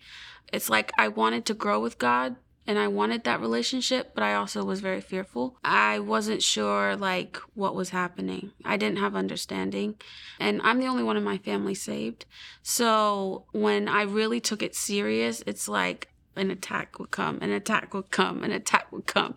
It's 0.52 0.68
like 0.68 0.92
I 0.98 1.08
wanted 1.08 1.46
to 1.46 1.54
grow 1.54 1.80
with 1.80 1.98
God 1.98 2.36
and 2.66 2.78
I 2.78 2.86
wanted 2.88 3.24
that 3.24 3.40
relationship, 3.40 4.14
but 4.14 4.22
I 4.22 4.34
also 4.34 4.64
was 4.64 4.80
very 4.80 5.00
fearful. 5.00 5.56
I 5.64 5.98
wasn't 5.98 6.42
sure 6.42 6.94
like 6.94 7.38
what 7.54 7.74
was 7.74 7.90
happening. 7.90 8.52
I 8.64 8.76
didn't 8.76 8.98
have 8.98 9.16
understanding. 9.16 9.96
And 10.38 10.60
I'm 10.62 10.78
the 10.78 10.86
only 10.86 11.02
one 11.02 11.16
in 11.16 11.24
my 11.24 11.38
family 11.38 11.74
saved. 11.74 12.24
So 12.62 13.46
when 13.52 13.88
I 13.88 14.02
really 14.02 14.40
took 14.40 14.62
it 14.62 14.76
serious, 14.76 15.42
it's 15.46 15.66
like 15.68 16.08
an 16.36 16.50
attack 16.50 16.98
would 16.98 17.10
come, 17.10 17.38
an 17.42 17.50
attack 17.50 17.94
would 17.94 18.10
come, 18.10 18.44
an 18.44 18.52
attack 18.52 18.92
would 18.92 19.06
come. 19.06 19.36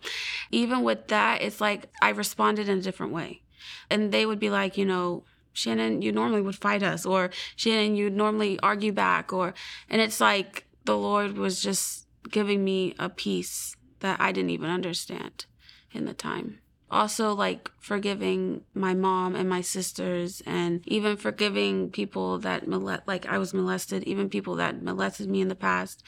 Even 0.50 0.82
with 0.82 1.08
that, 1.08 1.42
it's 1.42 1.60
like 1.60 1.86
I 2.00 2.10
responded 2.10 2.68
in 2.68 2.78
a 2.78 2.82
different 2.82 3.12
way. 3.12 3.42
And 3.90 4.12
they 4.12 4.24
would 4.24 4.38
be 4.38 4.50
like, 4.50 4.78
you 4.78 4.84
know, 4.84 5.24
Shannon, 5.56 6.02
you 6.02 6.12
normally 6.12 6.42
would 6.42 6.56
fight 6.56 6.82
us, 6.82 7.06
or 7.06 7.30
Shannon, 7.56 7.96
you'd 7.96 8.14
normally 8.14 8.60
argue 8.60 8.92
back, 8.92 9.32
or, 9.32 9.54
and 9.88 10.00
it's 10.00 10.20
like 10.20 10.66
the 10.84 10.96
Lord 10.96 11.38
was 11.38 11.60
just 11.60 12.06
giving 12.30 12.62
me 12.62 12.94
a 12.98 13.08
peace 13.08 13.74
that 14.00 14.20
I 14.20 14.32
didn't 14.32 14.50
even 14.50 14.70
understand 14.70 15.46
in 15.92 16.04
the 16.04 16.14
time. 16.14 16.58
Also 16.90 17.34
like 17.34 17.70
forgiving 17.80 18.62
my 18.72 18.94
mom 18.94 19.34
and 19.34 19.48
my 19.48 19.60
sisters 19.60 20.40
and 20.46 20.86
even 20.86 21.16
forgiving 21.16 21.90
people 21.90 22.38
that 22.38 22.68
like 22.68 23.26
I 23.26 23.38
was 23.38 23.52
molested 23.52 24.04
even 24.04 24.28
people 24.28 24.54
that 24.56 24.82
molested 24.82 25.28
me 25.28 25.40
in 25.40 25.48
the 25.48 25.56
past. 25.56 26.02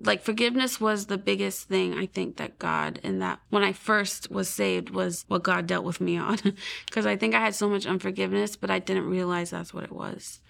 Like 0.00 0.22
forgiveness 0.22 0.80
was 0.80 1.06
the 1.06 1.18
biggest 1.18 1.68
thing 1.68 1.94
I 1.94 2.06
think 2.06 2.36
that 2.36 2.58
God 2.58 2.98
and 3.04 3.22
that 3.22 3.40
when 3.50 3.62
I 3.62 3.72
first 3.72 4.30
was 4.30 4.48
saved 4.48 4.90
was 4.90 5.24
what 5.28 5.44
God 5.44 5.66
dealt 5.66 5.84
with 5.84 6.00
me 6.00 6.16
on. 6.16 6.38
Because 6.86 7.06
I 7.06 7.16
think 7.16 7.34
I 7.34 7.40
had 7.40 7.54
so 7.54 7.68
much 7.68 7.86
unforgiveness 7.86 8.56
but 8.56 8.70
I 8.70 8.78
didn't 8.78 9.08
realize 9.08 9.50
that's 9.50 9.74
what 9.74 9.84
it 9.84 9.92
was. 9.92 10.40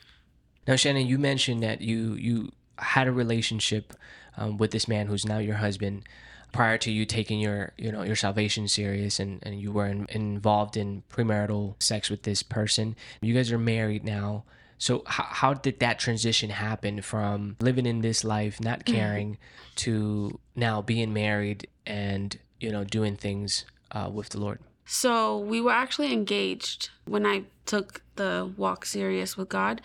Now 0.67 0.77
Shannon 0.77 1.07
you 1.07 1.19
mentioned 1.19 1.63
that 1.63 1.83
you 1.83 2.15
you 2.15 2.53
had 2.79 3.07
a 3.07 3.13
relationship 3.13 3.93
um, 4.37 4.57
with 4.57 4.71
this 4.71 4.89
man 4.89 5.07
who's 5.07 5.27
now 5.27 5.39
your 5.39 5.57
husband 5.57 6.05
prior 6.55 6.79
to 6.79 6.93
you 6.93 7.05
taking 7.05 7.41
your 7.41 7.73
you 7.77 7.91
know 7.91 8.05
your 8.05 8.15
salvation 8.15 8.69
serious 8.69 9.19
and, 9.19 9.41
and 9.43 9.61
you 9.61 9.73
were 9.73 9.87
in, 9.87 10.07
involved 10.11 10.77
in 10.77 11.03
premarital 11.11 11.75
sex 11.83 12.09
with 12.09 12.23
this 12.23 12.45
person 12.45 12.95
you 13.21 13.35
guys 13.35 13.51
are 13.51 13.59
married 13.59 14.05
now 14.05 14.45
so 14.79 15.03
how, 15.07 15.25
how 15.25 15.53
did 15.53 15.81
that 15.81 15.99
transition 15.99 16.51
happen 16.51 17.03
from 17.03 17.57
living 17.61 17.87
in 17.87 18.03
this 18.03 18.23
life 18.23 18.61
not 18.61 18.85
mm-hmm. 18.85 18.95
caring 18.95 19.31
mm-hmm. 19.33 19.75
to 19.75 20.39
now 20.55 20.81
being 20.81 21.13
married 21.13 21.67
and 21.87 22.39
you 22.61 22.71
know 22.71 22.85
doing 22.85 23.17
things 23.17 23.65
uh, 23.91 24.09
with 24.13 24.29
the 24.29 24.39
lord 24.39 24.61
so 24.87 25.37
we 25.37 25.61
were 25.61 25.73
actually 25.73 26.13
engaged 26.13 26.91
when 27.05 27.27
i 27.27 27.43
took 27.67 28.01
the 28.15 28.49
walk 28.57 28.85
serious 28.85 29.37
with 29.37 29.49
god 29.49 29.81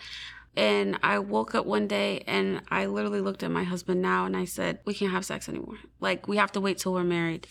and 0.56 0.98
I 1.02 1.18
woke 1.18 1.54
up 1.54 1.66
one 1.66 1.86
day 1.86 2.24
and 2.26 2.62
I 2.70 2.86
literally 2.86 3.20
looked 3.20 3.42
at 3.42 3.50
my 3.50 3.64
husband 3.64 4.02
now 4.02 4.26
and 4.26 4.36
I 4.36 4.44
said, 4.44 4.80
We 4.84 4.94
can't 4.94 5.12
have 5.12 5.24
sex 5.24 5.48
anymore. 5.48 5.78
Like, 6.00 6.28
we 6.28 6.36
have 6.36 6.52
to 6.52 6.60
wait 6.60 6.78
till 6.78 6.92
we're 6.92 7.04
married. 7.04 7.46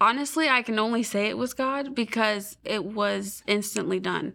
Honestly, 0.00 0.48
I 0.48 0.62
can 0.62 0.78
only 0.78 1.02
say 1.02 1.26
it 1.26 1.36
was 1.36 1.54
God 1.54 1.94
because 1.94 2.56
it 2.64 2.84
was 2.84 3.42
instantly 3.46 3.98
done. 4.00 4.34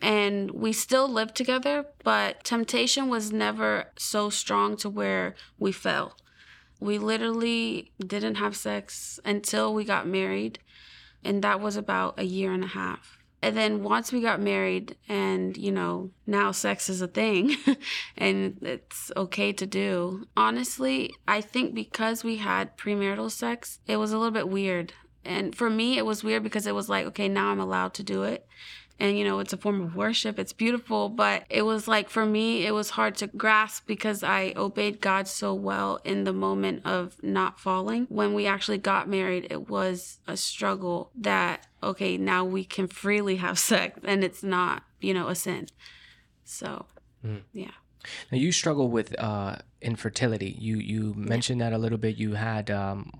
And 0.00 0.52
we 0.52 0.72
still 0.72 1.08
lived 1.08 1.34
together, 1.34 1.86
but 2.04 2.44
temptation 2.44 3.08
was 3.08 3.32
never 3.32 3.86
so 3.96 4.30
strong 4.30 4.76
to 4.78 4.88
where 4.88 5.34
we 5.58 5.72
fell. 5.72 6.16
We 6.78 6.98
literally 6.98 7.90
didn't 7.98 8.36
have 8.36 8.56
sex 8.56 9.18
until 9.24 9.74
we 9.74 9.84
got 9.84 10.06
married, 10.06 10.60
and 11.24 11.42
that 11.42 11.60
was 11.60 11.76
about 11.76 12.14
a 12.18 12.22
year 12.22 12.52
and 12.52 12.62
a 12.62 12.68
half. 12.68 13.17
And 13.40 13.56
then 13.56 13.84
once 13.84 14.12
we 14.12 14.20
got 14.20 14.40
married, 14.40 14.96
and 15.08 15.56
you 15.56 15.70
know, 15.70 16.10
now 16.26 16.50
sex 16.50 16.88
is 16.88 17.00
a 17.00 17.06
thing 17.06 17.56
and 18.16 18.58
it's 18.62 19.12
okay 19.16 19.52
to 19.52 19.66
do. 19.66 20.26
Honestly, 20.36 21.14
I 21.26 21.40
think 21.40 21.74
because 21.74 22.24
we 22.24 22.36
had 22.38 22.76
premarital 22.76 23.30
sex, 23.30 23.78
it 23.86 23.96
was 23.96 24.12
a 24.12 24.18
little 24.18 24.32
bit 24.32 24.48
weird. 24.48 24.92
And 25.28 25.54
for 25.54 25.70
me, 25.70 25.98
it 25.98 26.06
was 26.06 26.24
weird 26.24 26.42
because 26.42 26.66
it 26.66 26.74
was 26.74 26.88
like, 26.88 27.06
okay, 27.06 27.28
now 27.28 27.48
I'm 27.48 27.60
allowed 27.60 27.94
to 27.94 28.02
do 28.02 28.22
it 28.24 28.46
and 29.00 29.18
you 29.18 29.24
know 29.24 29.38
it's 29.38 29.52
a 29.52 29.56
form 29.56 29.80
of 29.80 29.94
worship 29.94 30.38
it's 30.38 30.52
beautiful 30.52 31.08
but 31.08 31.44
it 31.48 31.62
was 31.62 31.86
like 31.86 32.08
for 32.08 32.26
me 32.26 32.66
it 32.66 32.72
was 32.72 32.90
hard 32.90 33.14
to 33.14 33.26
grasp 33.28 33.86
because 33.86 34.22
i 34.22 34.52
obeyed 34.56 35.00
god 35.00 35.28
so 35.28 35.54
well 35.54 36.00
in 36.04 36.24
the 36.24 36.32
moment 36.32 36.84
of 36.84 37.16
not 37.22 37.60
falling 37.60 38.06
when 38.08 38.34
we 38.34 38.46
actually 38.46 38.78
got 38.78 39.08
married 39.08 39.46
it 39.50 39.68
was 39.68 40.18
a 40.26 40.36
struggle 40.36 41.10
that 41.14 41.66
okay 41.82 42.16
now 42.16 42.44
we 42.44 42.64
can 42.64 42.86
freely 42.86 43.36
have 43.36 43.58
sex 43.72 43.98
and 44.04 44.24
it's 44.24 44.42
not 44.42 44.82
you 45.00 45.14
know 45.14 45.28
a 45.28 45.34
sin 45.34 45.66
so 46.44 46.86
mm. 47.24 47.40
yeah 47.52 47.70
now 48.30 48.38
you 48.38 48.52
struggle 48.52 48.88
with 48.88 49.18
uh, 49.18 49.56
infertility. 49.82 50.56
You 50.58 50.76
you 50.78 51.14
mentioned 51.14 51.60
yeah. 51.60 51.70
that 51.70 51.76
a 51.76 51.78
little 51.78 51.98
bit. 51.98 52.16
You 52.16 52.34
had 52.34 52.70
um, 52.70 53.10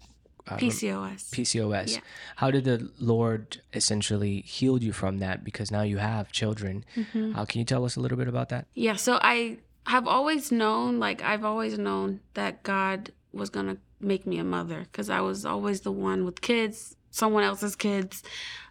uh, 0.50 0.56
PCOS. 0.56 1.30
PCOS. 1.30 1.94
Yeah. 1.94 2.00
How 2.36 2.50
did 2.50 2.64
the 2.64 2.90
Lord 2.98 3.60
essentially 3.72 4.40
heal 4.42 4.82
you 4.82 4.92
from 4.92 5.18
that? 5.18 5.44
Because 5.44 5.70
now 5.70 5.82
you 5.82 5.98
have 5.98 6.32
children. 6.32 6.84
Mm-hmm. 6.96 7.36
Uh, 7.36 7.44
can 7.44 7.58
you 7.58 7.64
tell 7.64 7.84
us 7.84 7.96
a 7.96 8.00
little 8.00 8.18
bit 8.18 8.28
about 8.28 8.48
that? 8.50 8.66
Yeah. 8.74 8.96
So 8.96 9.18
I 9.22 9.58
have 9.86 10.06
always 10.06 10.52
known, 10.52 10.98
like 10.98 11.22
I've 11.22 11.44
always 11.44 11.78
known 11.78 12.20
that 12.34 12.62
God 12.62 13.12
was 13.32 13.50
gonna 13.50 13.78
make 14.00 14.26
me 14.26 14.38
a 14.38 14.44
mother 14.44 14.86
because 14.90 15.10
I 15.10 15.20
was 15.20 15.44
always 15.44 15.82
the 15.82 15.92
one 15.92 16.24
with 16.24 16.40
kids, 16.40 16.96
someone 17.10 17.42
else's 17.42 17.76
kids. 17.76 18.22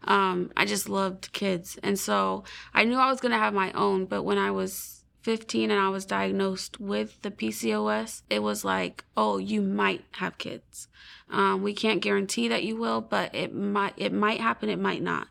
Um, 0.04 0.52
I 0.56 0.66
just 0.66 0.90
loved 0.90 1.34
kids, 1.34 1.78
and 1.84 2.00
so 2.00 2.44
I 2.74 2.84
knew 2.84 2.98
I 2.98 3.10
was 3.10 3.20
gonna 3.20 3.38
have 3.38 3.54
my 3.54 3.72
own. 3.74 4.06
But 4.06 4.24
when 4.24 4.38
I 4.38 4.52
was 4.52 4.97
15 5.28 5.72
and 5.72 5.82
I 5.82 5.90
was 5.90 6.06
diagnosed 6.06 6.80
with 6.80 7.22
the 7.22 7.32
PCOS, 7.32 8.22
it 8.30 8.42
was 8.42 8.64
like, 8.64 9.04
oh, 9.18 9.38
you 9.40 9.62
might 9.62 10.06
have 10.12 10.38
kids. 10.38 10.88
Um, 11.30 11.62
we 11.64 11.74
can't 11.74 12.02
guarantee 12.02 12.48
that 12.48 12.64
you 12.64 12.78
will, 12.78 13.02
but 13.02 13.36
it 13.36 13.54
might 13.54 13.94
it 13.98 14.14
might 14.14 14.40
happen, 14.40 14.70
it 14.70 14.80
might 14.80 15.02
not. 15.02 15.28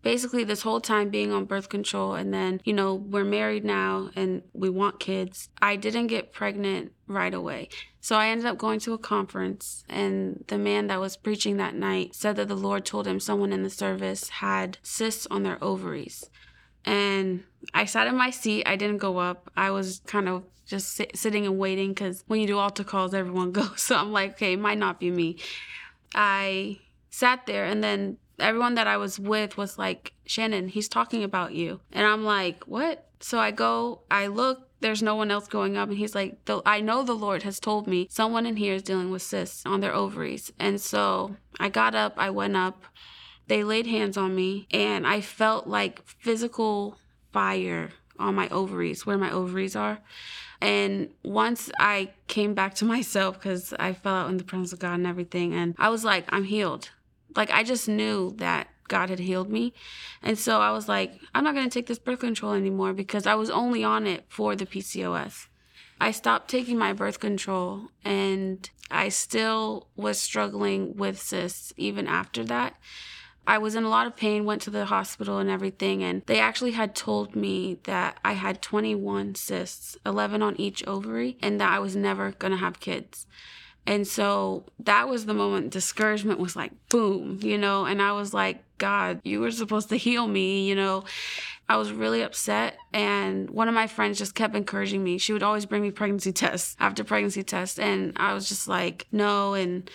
Basically, 0.00 0.44
this 0.44 0.62
whole 0.62 0.80
time 0.80 1.10
being 1.10 1.32
on 1.32 1.46
birth 1.46 1.68
control, 1.68 2.14
and 2.14 2.32
then 2.32 2.60
you 2.62 2.72
know 2.72 2.94
we're 2.94 3.24
married 3.24 3.64
now 3.64 4.10
and 4.14 4.42
we 4.52 4.70
want 4.70 5.00
kids. 5.00 5.48
I 5.60 5.74
didn't 5.74 6.06
get 6.06 6.32
pregnant 6.32 6.92
right 7.08 7.34
away. 7.34 7.68
So 8.00 8.14
I 8.14 8.28
ended 8.28 8.46
up 8.46 8.58
going 8.58 8.78
to 8.80 8.94
a 8.94 8.98
conference, 8.98 9.84
and 9.88 10.44
the 10.46 10.58
man 10.58 10.86
that 10.86 11.00
was 11.00 11.16
preaching 11.16 11.56
that 11.56 11.74
night 11.74 12.14
said 12.14 12.36
that 12.36 12.46
the 12.46 12.54
Lord 12.54 12.84
told 12.84 13.08
him 13.08 13.18
someone 13.18 13.52
in 13.52 13.64
the 13.64 13.70
service 13.70 14.28
had 14.28 14.78
cysts 14.84 15.26
on 15.32 15.42
their 15.42 15.58
ovaries. 15.62 16.30
And 16.84 17.44
I 17.74 17.84
sat 17.84 18.06
in 18.06 18.16
my 18.16 18.30
seat. 18.30 18.66
I 18.66 18.76
didn't 18.76 18.98
go 18.98 19.18
up. 19.18 19.50
I 19.56 19.70
was 19.70 20.00
kind 20.06 20.28
of 20.28 20.44
just 20.66 20.90
sit, 20.90 21.16
sitting 21.16 21.46
and 21.46 21.58
waiting 21.58 21.90
because 21.90 22.24
when 22.26 22.40
you 22.40 22.46
do 22.46 22.58
altar 22.58 22.84
calls, 22.84 23.14
everyone 23.14 23.52
goes. 23.60 23.82
So 23.82 23.96
I'm 23.96 24.12
like, 24.12 24.32
okay, 24.32 24.54
it 24.54 24.58
might 24.58 24.78
not 24.78 24.98
be 24.98 25.10
me. 25.10 25.38
I 26.14 26.78
sat 27.10 27.46
there, 27.46 27.64
and 27.64 27.82
then 27.82 28.18
everyone 28.38 28.74
that 28.74 28.86
I 28.86 28.96
was 28.96 29.18
with 29.18 29.56
was 29.56 29.78
like, 29.78 30.12
Shannon, 30.26 30.68
he's 30.68 30.88
talking 30.88 31.24
about 31.24 31.54
you. 31.54 31.80
And 31.92 32.06
I'm 32.06 32.24
like, 32.24 32.64
what? 32.64 33.06
So 33.20 33.38
I 33.38 33.50
go, 33.50 34.00
I 34.10 34.26
look, 34.26 34.68
there's 34.80 35.02
no 35.02 35.14
one 35.14 35.30
else 35.30 35.46
going 35.46 35.76
up. 35.76 35.88
And 35.88 35.98
he's 35.98 36.14
like, 36.14 36.38
I 36.66 36.80
know 36.80 37.02
the 37.02 37.14
Lord 37.14 37.44
has 37.44 37.60
told 37.60 37.86
me 37.86 38.08
someone 38.10 38.46
in 38.46 38.56
here 38.56 38.74
is 38.74 38.82
dealing 38.82 39.10
with 39.10 39.22
cysts 39.22 39.62
on 39.64 39.80
their 39.80 39.94
ovaries. 39.94 40.52
And 40.58 40.80
so 40.80 41.36
I 41.60 41.68
got 41.68 41.94
up, 41.94 42.14
I 42.16 42.30
went 42.30 42.56
up. 42.56 42.82
They 43.48 43.64
laid 43.64 43.86
hands 43.86 44.16
on 44.16 44.34
me, 44.34 44.66
and 44.70 45.06
I 45.06 45.20
felt 45.20 45.66
like 45.66 46.02
physical 46.06 46.98
fire 47.32 47.90
on 48.18 48.34
my 48.34 48.48
ovaries, 48.48 49.04
where 49.04 49.18
my 49.18 49.30
ovaries 49.30 49.74
are. 49.74 49.98
And 50.60 51.08
once 51.24 51.70
I 51.78 52.10
came 52.28 52.54
back 52.54 52.74
to 52.76 52.84
myself, 52.96 53.38
because 53.38 53.74
I 53.78 53.92
fell 53.92 54.14
out 54.14 54.30
in 54.30 54.36
the 54.36 54.44
presence 54.44 54.72
of 54.72 54.78
God 54.78 54.94
and 54.94 55.06
everything, 55.06 55.54
and 55.54 55.74
I 55.78 55.88
was 55.88 56.04
like, 56.04 56.24
I'm 56.28 56.44
healed. 56.44 56.90
Like, 57.34 57.50
I 57.50 57.62
just 57.62 57.88
knew 57.88 58.34
that 58.36 58.68
God 58.88 59.08
had 59.08 59.20
healed 59.20 59.50
me. 59.50 59.72
And 60.22 60.38
so 60.38 60.60
I 60.60 60.70
was 60.70 60.88
like, 60.88 61.18
I'm 61.34 61.44
not 61.44 61.54
going 61.54 61.68
to 61.68 61.72
take 61.72 61.86
this 61.86 61.98
birth 61.98 62.20
control 62.20 62.52
anymore 62.52 62.92
because 62.92 63.26
I 63.26 63.34
was 63.34 63.48
only 63.48 63.82
on 63.82 64.06
it 64.06 64.26
for 64.28 64.54
the 64.54 64.66
PCOS. 64.66 65.46
I 65.98 66.10
stopped 66.10 66.50
taking 66.50 66.78
my 66.78 66.92
birth 66.92 67.18
control 67.18 67.88
and 68.04 68.68
I 68.90 69.08
still 69.08 69.88
was 69.96 70.18
struggling 70.18 70.96
with 70.96 71.18
cysts 71.20 71.72
even 71.76 72.06
after 72.06 72.44
that. 72.44 72.74
I 73.46 73.58
was 73.58 73.74
in 73.74 73.84
a 73.84 73.88
lot 73.88 74.06
of 74.06 74.16
pain, 74.16 74.44
went 74.44 74.62
to 74.62 74.70
the 74.70 74.86
hospital 74.86 75.38
and 75.38 75.50
everything, 75.50 76.02
and 76.02 76.22
they 76.26 76.38
actually 76.38 76.72
had 76.72 76.94
told 76.94 77.34
me 77.34 77.78
that 77.84 78.18
I 78.24 78.32
had 78.32 78.62
21 78.62 79.34
cysts, 79.34 79.96
11 80.06 80.42
on 80.42 80.60
each 80.60 80.86
ovary, 80.86 81.36
and 81.42 81.60
that 81.60 81.72
I 81.72 81.78
was 81.80 81.96
never 81.96 82.32
gonna 82.32 82.56
have 82.56 82.80
kids. 82.80 83.26
And 83.84 84.06
so 84.06 84.66
that 84.78 85.08
was 85.08 85.26
the 85.26 85.34
moment 85.34 85.72
discouragement 85.72 86.38
was 86.38 86.54
like, 86.54 86.70
boom, 86.88 87.40
you 87.42 87.58
know, 87.58 87.84
and 87.84 88.00
I 88.00 88.12
was 88.12 88.32
like, 88.32 88.62
God, 88.78 89.20
you 89.24 89.40
were 89.40 89.50
supposed 89.50 89.88
to 89.88 89.96
heal 89.96 90.28
me, 90.28 90.68
you 90.68 90.76
know. 90.76 91.04
I 91.68 91.76
was 91.76 91.90
really 91.90 92.22
upset, 92.22 92.76
and 92.92 93.48
one 93.50 93.68
of 93.68 93.74
my 93.74 93.86
friends 93.86 94.18
just 94.18 94.34
kept 94.34 94.54
encouraging 94.54 95.02
me. 95.02 95.18
She 95.18 95.32
would 95.32 95.42
always 95.42 95.66
bring 95.66 95.82
me 95.82 95.90
pregnancy 95.90 96.32
tests 96.32 96.76
after 96.78 97.02
pregnancy 97.02 97.42
tests, 97.42 97.78
and 97.78 98.12
I 98.16 98.34
was 98.34 98.48
just 98.48 98.68
like, 98.68 99.06
no, 99.10 99.54
and 99.54 99.90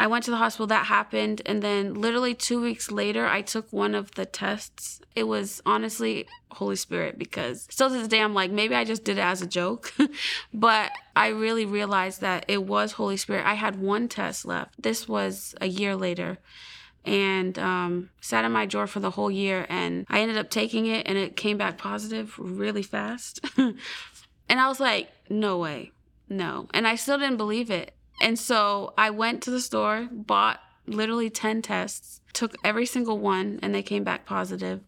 I 0.00 0.06
went 0.06 0.24
to 0.24 0.30
the 0.30 0.38
hospital, 0.38 0.66
that 0.68 0.86
happened. 0.86 1.42
And 1.44 1.62
then 1.62 1.92
literally 1.92 2.34
two 2.34 2.58
weeks 2.58 2.90
later, 2.90 3.26
I 3.26 3.42
took 3.42 3.70
one 3.70 3.94
of 3.94 4.10
the 4.14 4.24
tests. 4.24 5.02
It 5.14 5.24
was 5.24 5.60
honestly 5.66 6.26
Holy 6.52 6.76
Spirit 6.76 7.18
because 7.18 7.66
still 7.68 7.90
to 7.90 7.98
this 7.98 8.08
day, 8.08 8.22
I'm 8.22 8.32
like, 8.32 8.50
maybe 8.50 8.74
I 8.74 8.84
just 8.84 9.04
did 9.04 9.18
it 9.18 9.24
as 9.24 9.42
a 9.42 9.46
joke. 9.46 9.92
but 10.54 10.90
I 11.14 11.28
really 11.28 11.66
realized 11.66 12.22
that 12.22 12.46
it 12.48 12.64
was 12.64 12.92
Holy 12.92 13.18
Spirit. 13.18 13.44
I 13.44 13.52
had 13.52 13.78
one 13.78 14.08
test 14.08 14.46
left. 14.46 14.80
This 14.82 15.06
was 15.06 15.54
a 15.60 15.66
year 15.66 15.94
later 15.94 16.38
and 17.04 17.58
um, 17.58 18.08
sat 18.22 18.46
in 18.46 18.52
my 18.52 18.64
drawer 18.64 18.86
for 18.86 19.00
the 19.00 19.10
whole 19.10 19.30
year. 19.30 19.66
And 19.68 20.06
I 20.08 20.20
ended 20.20 20.38
up 20.38 20.48
taking 20.48 20.86
it, 20.86 21.06
and 21.06 21.18
it 21.18 21.36
came 21.36 21.58
back 21.58 21.76
positive 21.76 22.34
really 22.38 22.82
fast. 22.82 23.40
and 23.58 23.76
I 24.48 24.66
was 24.66 24.80
like, 24.80 25.10
no 25.28 25.58
way, 25.58 25.92
no. 26.26 26.68
And 26.72 26.88
I 26.88 26.94
still 26.94 27.18
didn't 27.18 27.36
believe 27.36 27.70
it. 27.70 27.94
And 28.20 28.38
so 28.38 28.92
I 28.98 29.10
went 29.10 29.42
to 29.42 29.50
the 29.50 29.60
store, 29.60 30.08
bought 30.10 30.60
literally 30.86 31.30
10 31.30 31.62
tests, 31.62 32.20
took 32.32 32.54
every 32.62 32.86
single 32.86 33.18
one, 33.18 33.58
and 33.62 33.74
they 33.74 33.82
came 33.82 34.04
back 34.04 34.26
positive. 34.26 34.80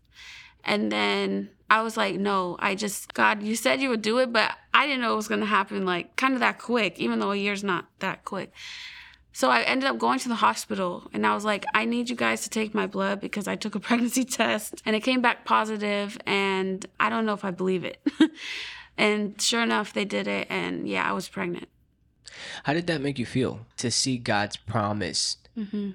And 0.64 0.92
then 0.92 1.50
I 1.70 1.82
was 1.82 1.96
like, 1.96 2.16
no, 2.16 2.56
I 2.58 2.74
just, 2.74 3.14
God, 3.14 3.42
you 3.42 3.56
said 3.56 3.80
you 3.80 3.88
would 3.88 4.02
do 4.02 4.18
it, 4.18 4.32
but 4.32 4.52
I 4.74 4.86
didn't 4.86 5.00
know 5.00 5.14
it 5.14 5.16
was 5.16 5.28
going 5.28 5.40
to 5.40 5.46
happen 5.46 5.84
like 5.84 6.14
kind 6.16 6.34
of 6.34 6.40
that 6.40 6.58
quick, 6.58 6.98
even 6.98 7.18
though 7.18 7.32
a 7.32 7.36
year's 7.36 7.64
not 7.64 7.86
that 8.00 8.24
quick. 8.24 8.52
So 9.32 9.48
I 9.48 9.62
ended 9.62 9.88
up 9.88 9.98
going 9.98 10.18
to 10.20 10.28
the 10.28 10.34
hospital 10.34 11.08
and 11.14 11.26
I 11.26 11.34
was 11.34 11.44
like, 11.44 11.64
I 11.72 11.86
need 11.86 12.10
you 12.10 12.16
guys 12.16 12.42
to 12.42 12.50
take 12.50 12.74
my 12.74 12.86
blood 12.86 13.20
because 13.20 13.48
I 13.48 13.56
took 13.56 13.74
a 13.74 13.80
pregnancy 13.88 14.24
test 14.24 14.82
and 14.84 14.94
it 14.94 15.00
came 15.00 15.22
back 15.22 15.44
positive 15.44 16.18
and 16.26 16.84
I 17.00 17.08
don't 17.08 17.24
know 17.24 17.32
if 17.32 17.44
I 17.44 17.50
believe 17.50 17.84
it. 17.84 17.98
and 18.98 19.40
sure 19.40 19.62
enough, 19.62 19.94
they 19.94 20.04
did 20.04 20.28
it 20.28 20.46
and 20.50 20.86
yeah, 20.86 21.08
I 21.08 21.12
was 21.12 21.28
pregnant. 21.28 21.68
How 22.64 22.72
did 22.72 22.86
that 22.86 23.00
make 23.00 23.18
you 23.18 23.26
feel 23.26 23.66
to 23.78 23.90
see 23.90 24.18
God's 24.18 24.56
promise 24.56 25.36
hmm 25.54 25.90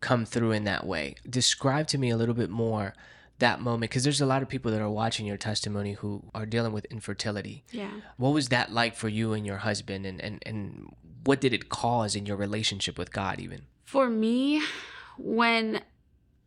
come 0.00 0.24
through 0.24 0.52
in 0.52 0.64
that 0.64 0.86
way? 0.86 1.14
Describe 1.28 1.86
to 1.88 1.98
me 1.98 2.08
a 2.08 2.16
little 2.16 2.34
bit 2.34 2.48
more 2.48 2.94
that 3.38 3.60
moment 3.60 3.90
because 3.90 4.04
there's 4.04 4.20
a 4.20 4.26
lot 4.26 4.42
of 4.42 4.48
people 4.48 4.70
that 4.70 4.80
are 4.80 4.88
watching 4.88 5.26
your 5.26 5.36
testimony 5.36 5.92
who 5.94 6.22
are 6.34 6.46
dealing 6.46 6.72
with 6.72 6.86
infertility. 6.86 7.64
Yeah. 7.70 7.90
What 8.16 8.30
was 8.30 8.48
that 8.48 8.72
like 8.72 8.94
for 8.94 9.08
you 9.08 9.32
and 9.34 9.46
your 9.46 9.58
husband 9.58 10.06
and 10.06 10.20
and, 10.20 10.42
and 10.46 10.94
what 11.24 11.40
did 11.40 11.52
it 11.52 11.68
cause 11.68 12.16
in 12.16 12.26
your 12.26 12.36
relationship 12.36 12.96
with 12.98 13.12
God 13.12 13.40
even? 13.40 13.62
For 13.84 14.08
me, 14.08 14.62
when 15.18 15.82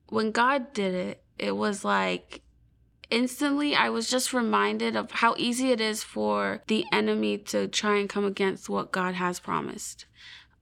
when 0.07 0.31
God 0.31 0.73
did 0.73 0.93
it, 0.93 1.23
it 1.37 1.55
was 1.55 1.83
like 1.83 2.41
instantly 3.13 3.75
I 3.75 3.89
was 3.89 4.09
just 4.09 4.33
reminded 4.33 4.95
of 4.95 5.11
how 5.11 5.35
easy 5.37 5.71
it 5.71 5.79
is 5.79 6.03
for 6.03 6.63
the 6.67 6.83
enemy 6.91 7.37
to 7.37 7.67
try 7.67 7.97
and 7.97 8.09
come 8.09 8.25
against 8.25 8.69
what 8.69 8.91
God 8.91 9.13
has 9.13 9.39
promised. 9.39 10.05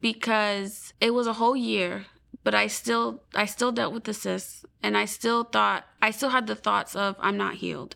Because 0.02 0.94
it 1.00 1.12
was 1.12 1.28
a 1.28 1.34
whole 1.34 1.56
year, 1.56 2.08
but 2.44 2.54
I 2.54 2.68
still 2.68 3.24
I 3.34 3.46
still 3.46 3.72
dealt 3.72 3.94
with 3.94 4.04
the 4.04 4.14
cysts 4.14 4.66
and 4.84 4.98
I 4.98 5.06
still 5.06 5.44
thought 5.44 5.86
I 6.02 6.12
still 6.12 6.30
had 6.30 6.48
the 6.48 6.56
thoughts 6.56 6.96
of 6.96 7.16
I'm 7.20 7.38
not 7.38 7.56
healed. 7.56 7.96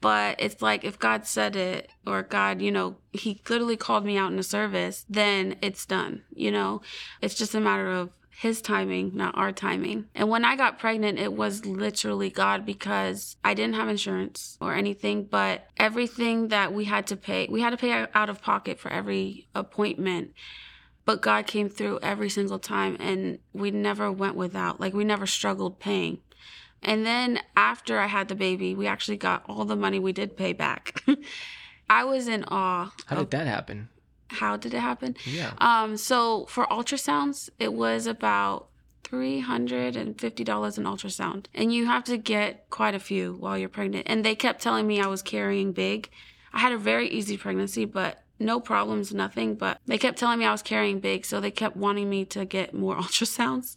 But 0.00 0.36
it's 0.38 0.62
like 0.62 0.82
if 0.82 0.98
God 0.98 1.26
said 1.26 1.56
it 1.56 1.90
or 2.06 2.22
God, 2.22 2.62
you 2.62 2.72
know, 2.72 2.96
he 3.12 3.42
literally 3.48 3.76
called 3.76 4.06
me 4.06 4.16
out 4.16 4.30
in 4.30 4.38
the 4.38 4.42
service, 4.42 5.04
then 5.10 5.56
it's 5.60 5.84
done, 5.84 6.22
you 6.34 6.50
know. 6.50 6.80
It's 7.20 7.34
just 7.34 7.54
a 7.54 7.60
matter 7.60 7.90
of 7.90 8.08
his 8.40 8.62
timing, 8.62 9.10
not 9.14 9.36
our 9.36 9.52
timing. 9.52 10.06
And 10.14 10.30
when 10.30 10.46
I 10.46 10.56
got 10.56 10.78
pregnant, 10.78 11.18
it 11.18 11.34
was 11.34 11.66
literally 11.66 12.30
God 12.30 12.64
because 12.64 13.36
I 13.44 13.52
didn't 13.52 13.74
have 13.74 13.90
insurance 13.90 14.56
or 14.62 14.72
anything, 14.72 15.24
but 15.24 15.66
everything 15.76 16.48
that 16.48 16.72
we 16.72 16.86
had 16.86 17.06
to 17.08 17.16
pay, 17.16 17.48
we 17.50 17.60
had 17.60 17.68
to 17.68 17.76
pay 17.76 18.06
out 18.14 18.30
of 18.30 18.40
pocket 18.40 18.80
for 18.80 18.90
every 18.90 19.46
appointment. 19.54 20.32
But 21.04 21.20
God 21.20 21.46
came 21.46 21.68
through 21.68 21.98
every 22.00 22.30
single 22.30 22.58
time 22.58 22.96
and 22.98 23.40
we 23.52 23.70
never 23.70 24.10
went 24.10 24.36
without. 24.36 24.80
Like 24.80 24.94
we 24.94 25.04
never 25.04 25.26
struggled 25.26 25.78
paying. 25.78 26.20
And 26.82 27.04
then 27.04 27.40
after 27.58 27.98
I 27.98 28.06
had 28.06 28.28
the 28.28 28.34
baby, 28.34 28.74
we 28.74 28.86
actually 28.86 29.18
got 29.18 29.44
all 29.50 29.66
the 29.66 29.76
money 29.76 29.98
we 29.98 30.12
did 30.12 30.38
pay 30.38 30.54
back. 30.54 31.04
I 31.90 32.04
was 32.04 32.26
in 32.26 32.44
awe. 32.44 32.90
How 33.04 33.16
did 33.16 33.32
that 33.32 33.46
happen? 33.46 33.89
How 34.30 34.56
did 34.56 34.74
it 34.74 34.80
happen? 34.80 35.16
Yeah. 35.24 35.52
Um, 35.58 35.96
so 35.96 36.46
for 36.46 36.66
ultrasounds, 36.66 37.50
it 37.58 37.72
was 37.72 38.06
about 38.06 38.68
three 39.04 39.40
hundred 39.40 39.96
and 39.96 40.18
fifty 40.20 40.44
dollars 40.44 40.78
an 40.78 40.84
ultrasound, 40.84 41.46
and 41.54 41.72
you 41.74 41.86
have 41.86 42.04
to 42.04 42.16
get 42.16 42.68
quite 42.70 42.94
a 42.94 43.00
few 43.00 43.34
while 43.34 43.58
you're 43.58 43.68
pregnant. 43.68 44.06
And 44.08 44.24
they 44.24 44.34
kept 44.34 44.62
telling 44.62 44.86
me 44.86 45.00
I 45.00 45.06
was 45.06 45.22
carrying 45.22 45.72
big. 45.72 46.08
I 46.52 46.60
had 46.60 46.72
a 46.72 46.78
very 46.78 47.08
easy 47.08 47.36
pregnancy, 47.36 47.84
but 47.84 48.22
no 48.38 48.60
problems, 48.60 49.12
nothing. 49.12 49.54
But 49.54 49.78
they 49.86 49.98
kept 49.98 50.18
telling 50.18 50.38
me 50.38 50.44
I 50.44 50.52
was 50.52 50.62
carrying 50.62 51.00
big, 51.00 51.24
so 51.24 51.40
they 51.40 51.50
kept 51.50 51.76
wanting 51.76 52.08
me 52.08 52.24
to 52.26 52.44
get 52.44 52.72
more 52.72 52.96
ultrasounds. 53.04 53.76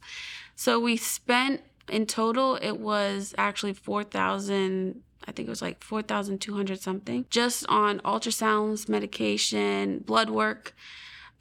So 0.56 0.80
we 0.80 0.98
spent 0.98 1.62
in 1.90 2.06
total, 2.06 2.56
it 2.56 2.80
was 2.80 3.34
actually 3.38 3.74
four 3.74 4.04
thousand. 4.04 5.02
I 5.28 5.32
think 5.32 5.48
it 5.48 5.50
was 5.50 5.62
like 5.62 5.84
4,200 5.84 6.80
something 6.80 7.26
just 7.30 7.66
on 7.68 8.00
ultrasounds, 8.00 8.90
medication, 8.90 10.00
blood 10.00 10.30
work. 10.30 10.76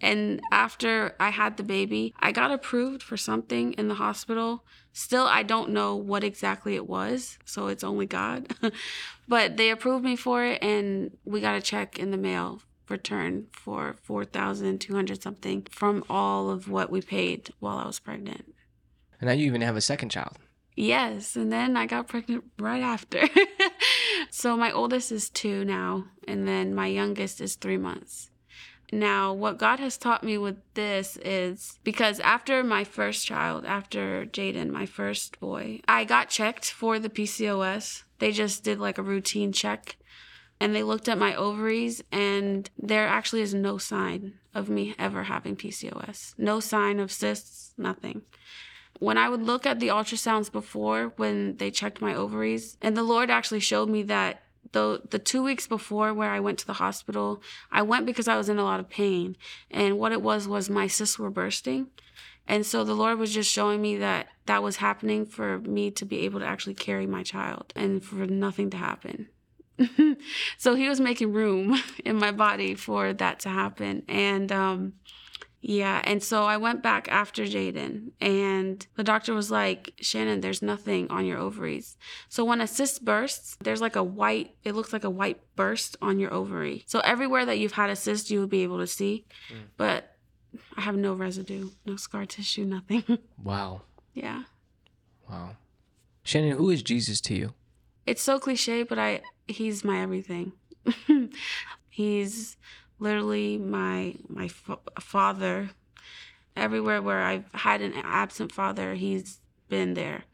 And 0.00 0.40
after 0.50 1.14
I 1.20 1.30
had 1.30 1.56
the 1.56 1.62
baby, 1.62 2.12
I 2.18 2.32
got 2.32 2.50
approved 2.50 3.02
for 3.02 3.16
something 3.16 3.72
in 3.74 3.86
the 3.88 3.94
hospital. 3.94 4.64
Still, 4.92 5.26
I 5.26 5.44
don't 5.44 5.70
know 5.70 5.94
what 5.94 6.24
exactly 6.24 6.74
it 6.74 6.88
was, 6.88 7.38
so 7.44 7.68
it's 7.68 7.84
only 7.84 8.06
God. 8.06 8.52
but 9.28 9.56
they 9.56 9.70
approved 9.70 10.04
me 10.04 10.16
for 10.16 10.44
it, 10.44 10.62
and 10.62 11.16
we 11.24 11.40
got 11.40 11.54
a 11.54 11.62
check 11.62 11.98
in 11.98 12.10
the 12.10 12.16
mail 12.16 12.62
return 12.88 13.46
for 13.52 13.96
4,200 14.02 15.22
something 15.22 15.66
from 15.70 16.04
all 16.10 16.50
of 16.50 16.68
what 16.68 16.90
we 16.90 17.00
paid 17.00 17.50
while 17.60 17.78
I 17.78 17.86
was 17.86 18.00
pregnant. 18.00 18.54
And 19.20 19.28
now 19.28 19.34
you 19.34 19.46
even 19.46 19.60
have 19.60 19.76
a 19.76 19.80
second 19.80 20.10
child. 20.10 20.36
Yes, 20.74 21.36
and 21.36 21.52
then 21.52 21.76
I 21.76 21.86
got 21.86 22.08
pregnant 22.08 22.44
right 22.58 22.82
after. 22.82 23.28
so 24.30 24.56
my 24.56 24.72
oldest 24.72 25.12
is 25.12 25.28
two 25.28 25.64
now, 25.64 26.06
and 26.26 26.48
then 26.48 26.74
my 26.74 26.86
youngest 26.86 27.40
is 27.40 27.56
three 27.56 27.76
months. 27.76 28.30
Now, 28.90 29.32
what 29.32 29.58
God 29.58 29.80
has 29.80 29.96
taught 29.96 30.22
me 30.22 30.36
with 30.36 30.56
this 30.74 31.16
is 31.24 31.78
because 31.82 32.20
after 32.20 32.62
my 32.62 32.84
first 32.84 33.26
child, 33.26 33.64
after 33.64 34.26
Jaden, 34.26 34.70
my 34.70 34.84
first 34.84 35.40
boy, 35.40 35.80
I 35.88 36.04
got 36.04 36.28
checked 36.28 36.70
for 36.70 36.98
the 36.98 37.08
PCOS. 37.08 38.02
They 38.18 38.32
just 38.32 38.64
did 38.64 38.78
like 38.78 38.98
a 38.98 39.02
routine 39.02 39.52
check 39.52 39.96
and 40.60 40.74
they 40.74 40.82
looked 40.84 41.08
at 41.08 41.18
my 41.18 41.34
ovaries, 41.34 42.04
and 42.12 42.70
there 42.78 43.08
actually 43.08 43.40
is 43.40 43.52
no 43.52 43.78
sign 43.78 44.34
of 44.54 44.68
me 44.68 44.94
ever 44.96 45.24
having 45.24 45.56
PCOS. 45.56 46.34
No 46.38 46.60
sign 46.60 47.00
of 47.00 47.10
cysts, 47.10 47.74
nothing 47.76 48.22
when 48.98 49.18
I 49.18 49.28
would 49.28 49.42
look 49.42 49.66
at 49.66 49.80
the 49.80 49.88
ultrasounds 49.88 50.50
before 50.50 51.12
when 51.16 51.56
they 51.56 51.70
checked 51.70 52.00
my 52.00 52.14
ovaries, 52.14 52.76
and 52.80 52.96
the 52.96 53.02
Lord 53.02 53.30
actually 53.30 53.60
showed 53.60 53.88
me 53.88 54.02
that 54.04 54.42
the 54.72 55.02
the 55.10 55.18
two 55.18 55.42
weeks 55.42 55.66
before 55.66 56.12
where 56.14 56.30
I 56.30 56.40
went 56.40 56.58
to 56.60 56.66
the 56.66 56.74
hospital, 56.74 57.42
I 57.70 57.82
went 57.82 58.06
because 58.06 58.28
I 58.28 58.36
was 58.36 58.48
in 58.48 58.58
a 58.58 58.64
lot 58.64 58.80
of 58.80 58.88
pain, 58.88 59.36
and 59.70 59.98
what 59.98 60.12
it 60.12 60.22
was 60.22 60.48
was 60.48 60.70
my 60.70 60.86
cysts 60.86 61.18
were 61.18 61.30
bursting, 61.30 61.88
and 62.46 62.64
so 62.64 62.84
the 62.84 62.94
Lord 62.94 63.18
was 63.18 63.32
just 63.34 63.50
showing 63.50 63.80
me 63.80 63.96
that 63.98 64.28
that 64.46 64.62
was 64.62 64.76
happening 64.76 65.26
for 65.26 65.58
me 65.58 65.90
to 65.92 66.04
be 66.04 66.20
able 66.20 66.40
to 66.40 66.46
actually 66.46 66.74
carry 66.74 67.06
my 67.06 67.22
child 67.22 67.72
and 67.76 68.04
for 68.04 68.26
nothing 68.26 68.70
to 68.70 68.76
happen. 68.76 69.28
so 70.58 70.74
he 70.74 70.88
was 70.88 71.00
making 71.00 71.32
room 71.32 71.80
in 72.04 72.16
my 72.16 72.30
body 72.30 72.74
for 72.74 73.12
that 73.12 73.40
to 73.40 73.48
happen, 73.48 74.02
and 74.08 74.50
um, 74.50 74.94
yeah, 75.64 76.02
and 76.04 76.20
so 76.22 76.42
I 76.44 76.56
went 76.56 76.82
back 76.82 77.06
after 77.10 77.44
Jaden, 77.44 78.10
and 78.20 78.84
the 78.96 79.04
doctor 79.04 79.32
was 79.32 79.48
like, 79.50 79.94
Shannon, 80.00 80.40
there's 80.40 80.60
nothing 80.60 81.08
on 81.08 81.24
your 81.24 81.38
ovaries. 81.38 81.96
So 82.28 82.44
when 82.44 82.60
a 82.60 82.66
cyst 82.66 83.04
bursts, 83.04 83.56
there's 83.62 83.80
like 83.80 83.94
a 83.94 84.02
white, 84.02 84.56
it 84.64 84.74
looks 84.74 84.92
like 84.92 85.04
a 85.04 85.10
white 85.10 85.40
burst 85.54 85.96
on 86.02 86.18
your 86.18 86.34
ovary. 86.34 86.82
So 86.86 86.98
everywhere 87.00 87.46
that 87.46 87.58
you've 87.60 87.72
had 87.72 87.90
a 87.90 87.96
cyst, 87.96 88.28
you 88.30 88.40
would 88.40 88.50
be 88.50 88.64
able 88.64 88.78
to 88.78 88.86
see, 88.88 89.24
Mm. 89.52 89.62
but 89.76 90.16
I 90.76 90.80
have 90.82 90.96
no 90.96 91.14
residue, 91.14 91.70
no 91.86 91.94
scar 91.96 92.26
tissue, 92.26 92.64
nothing. 92.64 93.04
Wow. 93.42 93.82
yeah. 94.14 94.42
Wow. 95.30 95.56
Shannon, 96.24 96.56
who 96.56 96.70
is 96.70 96.82
Jesus 96.82 97.20
to 97.22 97.34
you? 97.34 97.54
It's 98.04 98.20
so 98.22 98.38
cliche, 98.40 98.82
but 98.82 98.98
I, 98.98 99.20
he's 99.46 99.84
my 99.84 100.00
everything. 100.02 100.52
he's 101.88 102.56
literally 103.02 103.58
my 103.58 104.14
my 104.28 104.48
fa- 104.48 104.78
father. 105.00 105.70
Everywhere 106.54 107.00
where 107.00 107.22
i've 107.22 107.50
had 107.54 107.80
an 107.80 107.94
absent 108.04 108.52
father 108.52 108.94
he's 108.94 109.40
been 109.68 109.94
there. 109.94 110.24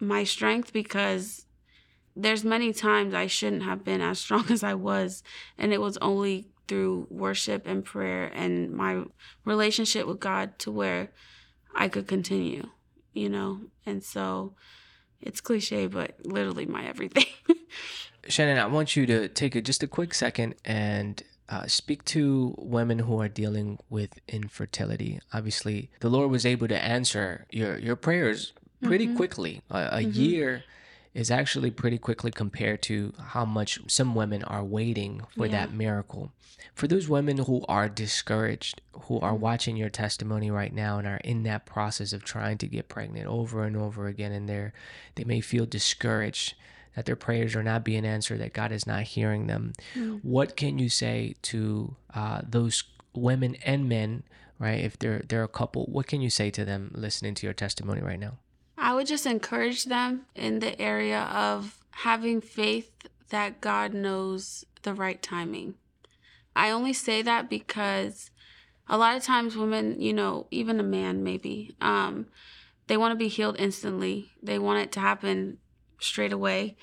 My 0.00 0.24
strength 0.24 0.72
because 0.72 1.46
there's 2.16 2.44
many 2.44 2.72
times 2.72 3.14
i 3.14 3.26
shouldn't 3.26 3.62
have 3.62 3.84
been 3.84 4.00
as 4.00 4.18
strong 4.18 4.44
as 4.50 4.62
i 4.62 4.74
was 4.74 5.22
and 5.56 5.72
it 5.72 5.80
was 5.80 5.96
only 5.98 6.48
through 6.66 7.06
worship 7.08 7.66
and 7.66 7.84
prayer 7.84 8.26
and 8.34 8.70
my 8.72 9.04
relationship 9.44 10.06
with 10.06 10.20
god 10.20 10.58
to 10.58 10.70
where 10.70 11.10
i 11.74 11.88
could 11.88 12.06
continue 12.06 12.68
you 13.12 13.28
know? 13.28 13.60
And 13.86 14.02
so 14.02 14.54
it's 15.20 15.40
cliche 15.40 15.86
but 15.86 16.16
literally 16.24 16.66
my 16.66 16.84
everything. 16.84 17.26
Shannon, 18.28 18.58
I 18.58 18.66
want 18.66 18.94
you 18.94 19.06
to 19.06 19.28
take 19.28 19.54
a, 19.56 19.60
just 19.60 19.82
a 19.82 19.88
quick 19.88 20.14
second 20.14 20.54
and 20.64 21.22
uh, 21.52 21.66
speak 21.66 22.02
to 22.06 22.54
women 22.58 23.00
who 23.00 23.20
are 23.20 23.28
dealing 23.28 23.78
with 23.90 24.18
infertility. 24.26 25.20
Obviously, 25.34 25.90
the 26.00 26.08
Lord 26.08 26.30
was 26.30 26.46
able 26.46 26.66
to 26.68 26.82
answer 26.82 27.44
your, 27.50 27.76
your 27.78 27.94
prayers 27.94 28.54
pretty 28.82 29.06
Mhm. 29.06 29.16
quickly. 29.16 29.60
A, 29.70 29.78
a 29.92 30.02
Mhm. 30.02 30.14
year 30.14 30.64
is 31.12 31.30
actually 31.30 31.70
pretty 31.70 31.98
quickly 31.98 32.30
compared 32.30 32.80
to 32.80 33.12
how 33.34 33.44
much 33.44 33.78
some 33.86 34.14
women 34.14 34.42
are 34.44 34.64
waiting 34.64 35.20
for 35.36 35.44
Yeah. 35.44 35.52
that 35.52 35.74
miracle. 35.74 36.32
For 36.74 36.86
those 36.88 37.06
women 37.06 37.36
who 37.38 37.62
are 37.68 37.86
discouraged, 37.90 38.80
who 39.02 39.20
are 39.20 39.34
Mhm. 39.34 39.40
watching 39.40 39.76
your 39.76 39.90
testimony 39.90 40.50
right 40.50 40.72
now 40.72 40.96
and 40.98 41.06
are 41.06 41.20
in 41.22 41.42
that 41.42 41.66
process 41.66 42.14
of 42.14 42.24
trying 42.24 42.56
to 42.58 42.66
get 42.66 42.88
pregnant 42.88 43.26
over 43.26 43.64
and 43.64 43.76
over 43.76 44.06
again, 44.06 44.32
and 44.32 44.48
they're 44.48 44.72
they 45.16 45.24
may 45.24 45.42
feel 45.42 45.66
discouraged 45.66 46.54
that 46.94 47.06
their 47.06 47.16
prayers 47.16 47.56
are 47.56 47.62
not 47.62 47.84
being 47.84 48.04
answered, 48.04 48.40
that 48.40 48.52
God 48.52 48.72
is 48.72 48.86
not 48.86 49.02
hearing 49.02 49.46
them. 49.46 49.72
Mm. 49.94 50.20
What 50.22 50.56
can 50.56 50.78
you 50.78 50.88
say 50.88 51.34
to 51.42 51.96
uh, 52.14 52.42
those 52.48 52.84
women 53.14 53.56
and 53.64 53.88
men, 53.88 54.22
right? 54.58 54.80
If 54.80 54.98
they're 54.98 55.22
they're 55.28 55.44
a 55.44 55.48
couple, 55.48 55.86
what 55.86 56.06
can 56.06 56.20
you 56.20 56.30
say 56.30 56.50
to 56.50 56.64
them 56.64 56.92
listening 56.94 57.34
to 57.34 57.46
your 57.46 57.54
testimony 57.54 58.00
right 58.00 58.20
now? 58.20 58.38
I 58.76 58.94
would 58.94 59.06
just 59.06 59.26
encourage 59.26 59.84
them 59.84 60.22
in 60.34 60.58
the 60.58 60.80
area 60.80 61.22
of 61.22 61.78
having 61.90 62.40
faith 62.40 62.90
that 63.28 63.60
God 63.60 63.94
knows 63.94 64.64
the 64.82 64.94
right 64.94 65.22
timing. 65.22 65.74
I 66.54 66.70
only 66.70 66.92
say 66.92 67.22
that 67.22 67.48
because 67.48 68.30
a 68.88 68.98
lot 68.98 69.16
of 69.16 69.22
times 69.22 69.56
women, 69.56 70.00
you 70.00 70.12
know, 70.12 70.46
even 70.50 70.80
a 70.80 70.84
man 70.84 71.22
maybe, 71.22 71.74
um, 71.80 72.26
they 72.88 72.96
want 72.96 73.12
to 73.12 73.16
be 73.16 73.28
healed 73.28 73.56
instantly. 73.58 74.32
They 74.42 74.58
want 74.58 74.80
it 74.80 74.92
to 74.92 75.00
happen 75.00 75.58
straight 76.02 76.32
away. 76.32 76.76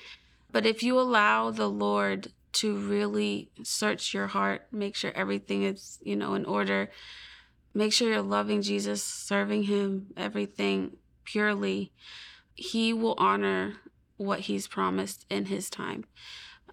But 0.52 0.66
if 0.66 0.82
you 0.82 0.98
allow 0.98 1.50
the 1.50 1.68
Lord 1.68 2.32
to 2.52 2.76
really 2.76 3.50
search 3.62 4.12
your 4.12 4.28
heart, 4.28 4.66
make 4.72 4.96
sure 4.96 5.12
everything 5.14 5.62
is, 5.62 5.98
you 6.02 6.16
know, 6.16 6.34
in 6.34 6.44
order, 6.44 6.90
make 7.74 7.92
sure 7.92 8.08
you're 8.08 8.22
loving 8.22 8.62
Jesus, 8.62 9.02
serving 9.02 9.64
him, 9.64 10.08
everything 10.16 10.96
purely, 11.24 11.92
he 12.54 12.92
will 12.92 13.14
honor 13.18 13.74
what 14.16 14.40
he's 14.40 14.66
promised 14.66 15.24
in 15.30 15.46
his 15.46 15.70
time. 15.70 16.04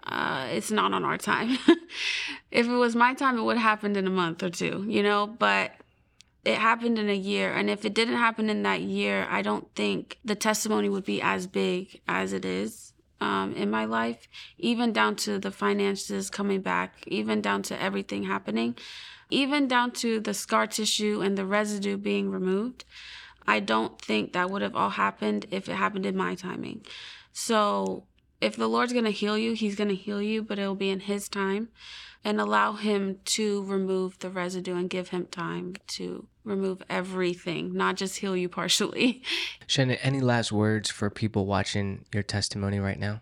Uh, 0.03 0.47
it's 0.51 0.71
not 0.71 0.93
on 0.93 1.03
our 1.03 1.17
time. 1.17 1.57
if 2.51 2.67
it 2.67 2.75
was 2.75 2.95
my 2.95 3.13
time, 3.13 3.37
it 3.37 3.43
would 3.43 3.57
have 3.57 3.63
happened 3.63 3.97
in 3.97 4.07
a 4.07 4.11
month 4.11 4.41
or 4.41 4.49
two, 4.49 4.85
you 4.87 5.03
know, 5.03 5.27
but 5.27 5.71
it 6.47 6.57
happened 6.57 6.97
in 6.97 7.09
a 7.09 7.15
year. 7.15 7.51
And 7.51 7.69
if 7.69 7.83
it 7.83 7.93
didn't 7.93 8.15
happen 8.15 8.49
in 8.49 8.63
that 8.63 8.81
year, 8.81 9.27
I 9.29 9.41
don't 9.41 9.67
think 9.75 10.17
the 10.23 10.35
testimony 10.35 10.87
would 10.87 11.03
be 11.03 11.21
as 11.21 11.45
big 11.45 11.99
as 12.07 12.31
it 12.31 12.45
is 12.45 12.93
um, 13.19 13.53
in 13.55 13.69
my 13.69 13.83
life, 13.83 14.29
even 14.57 14.93
down 14.93 15.17
to 15.17 15.39
the 15.39 15.51
finances 15.51 16.29
coming 16.29 16.61
back, 16.61 17.03
even 17.05 17.41
down 17.41 17.63
to 17.63 17.81
everything 17.81 18.23
happening, 18.23 18.77
even 19.29 19.67
down 19.67 19.91
to 19.91 20.21
the 20.21 20.33
scar 20.33 20.67
tissue 20.67 21.21
and 21.21 21.37
the 21.37 21.45
residue 21.45 21.97
being 21.97 22.29
removed. 22.29 22.85
I 23.45 23.59
don't 23.59 23.99
think 23.99 24.31
that 24.31 24.49
would 24.49 24.61
have 24.61 24.75
all 24.75 24.91
happened 24.91 25.47
if 25.51 25.67
it 25.67 25.75
happened 25.75 26.05
in 26.05 26.15
my 26.15 26.35
timing. 26.35 26.85
So, 27.33 28.05
if 28.39 28.55
the 28.55 28.67
Lord's 28.67 28.93
going 28.93 29.05
to 29.05 29.11
heal 29.11 29.37
you, 29.37 29.53
He's 29.53 29.75
going 29.75 29.89
to 29.89 29.95
heal 29.95 30.21
you, 30.21 30.43
but 30.43 30.59
it'll 30.59 30.75
be 30.75 30.89
in 30.89 31.01
His 31.01 31.27
time. 31.27 31.69
And 32.23 32.41
allow 32.41 32.73
Him 32.73 33.19
to 33.25 33.63
remove 33.63 34.19
the 34.19 34.29
residue 34.29 34.75
and 34.75 34.89
give 34.89 35.09
Him 35.09 35.27
time 35.27 35.75
to 35.87 36.27
remove 36.47 36.81
everything, 36.89 37.73
not 37.73 37.95
just 37.95 38.17
heal 38.17 38.35
you 38.35 38.49
partially. 38.49 39.21
Shannon, 39.67 39.97
any 40.01 40.19
last 40.21 40.51
words 40.51 40.89
for 40.89 41.09
people 41.09 41.45
watching 41.45 42.05
your 42.13 42.23
testimony 42.23 42.79
right 42.79 42.99
now? 42.99 43.21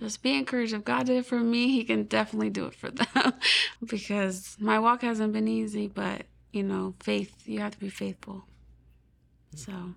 Just 0.00 0.22
be 0.22 0.36
encouraged. 0.36 0.72
If 0.74 0.84
God 0.84 1.06
did 1.06 1.16
it 1.18 1.26
for 1.26 1.40
me, 1.40 1.68
He 1.68 1.84
can 1.84 2.04
definitely 2.04 2.50
do 2.50 2.66
it 2.66 2.74
for 2.74 2.90
them. 2.90 3.32
because 3.84 4.56
my 4.60 4.78
walk 4.78 5.02
hasn't 5.02 5.32
been 5.32 5.48
easy, 5.48 5.86
but 5.88 6.22
you 6.52 6.62
know, 6.62 6.94
faith, 7.00 7.34
you 7.46 7.60
have 7.60 7.72
to 7.72 7.80
be 7.80 7.88
faithful. 7.88 8.44
So. 9.56 9.94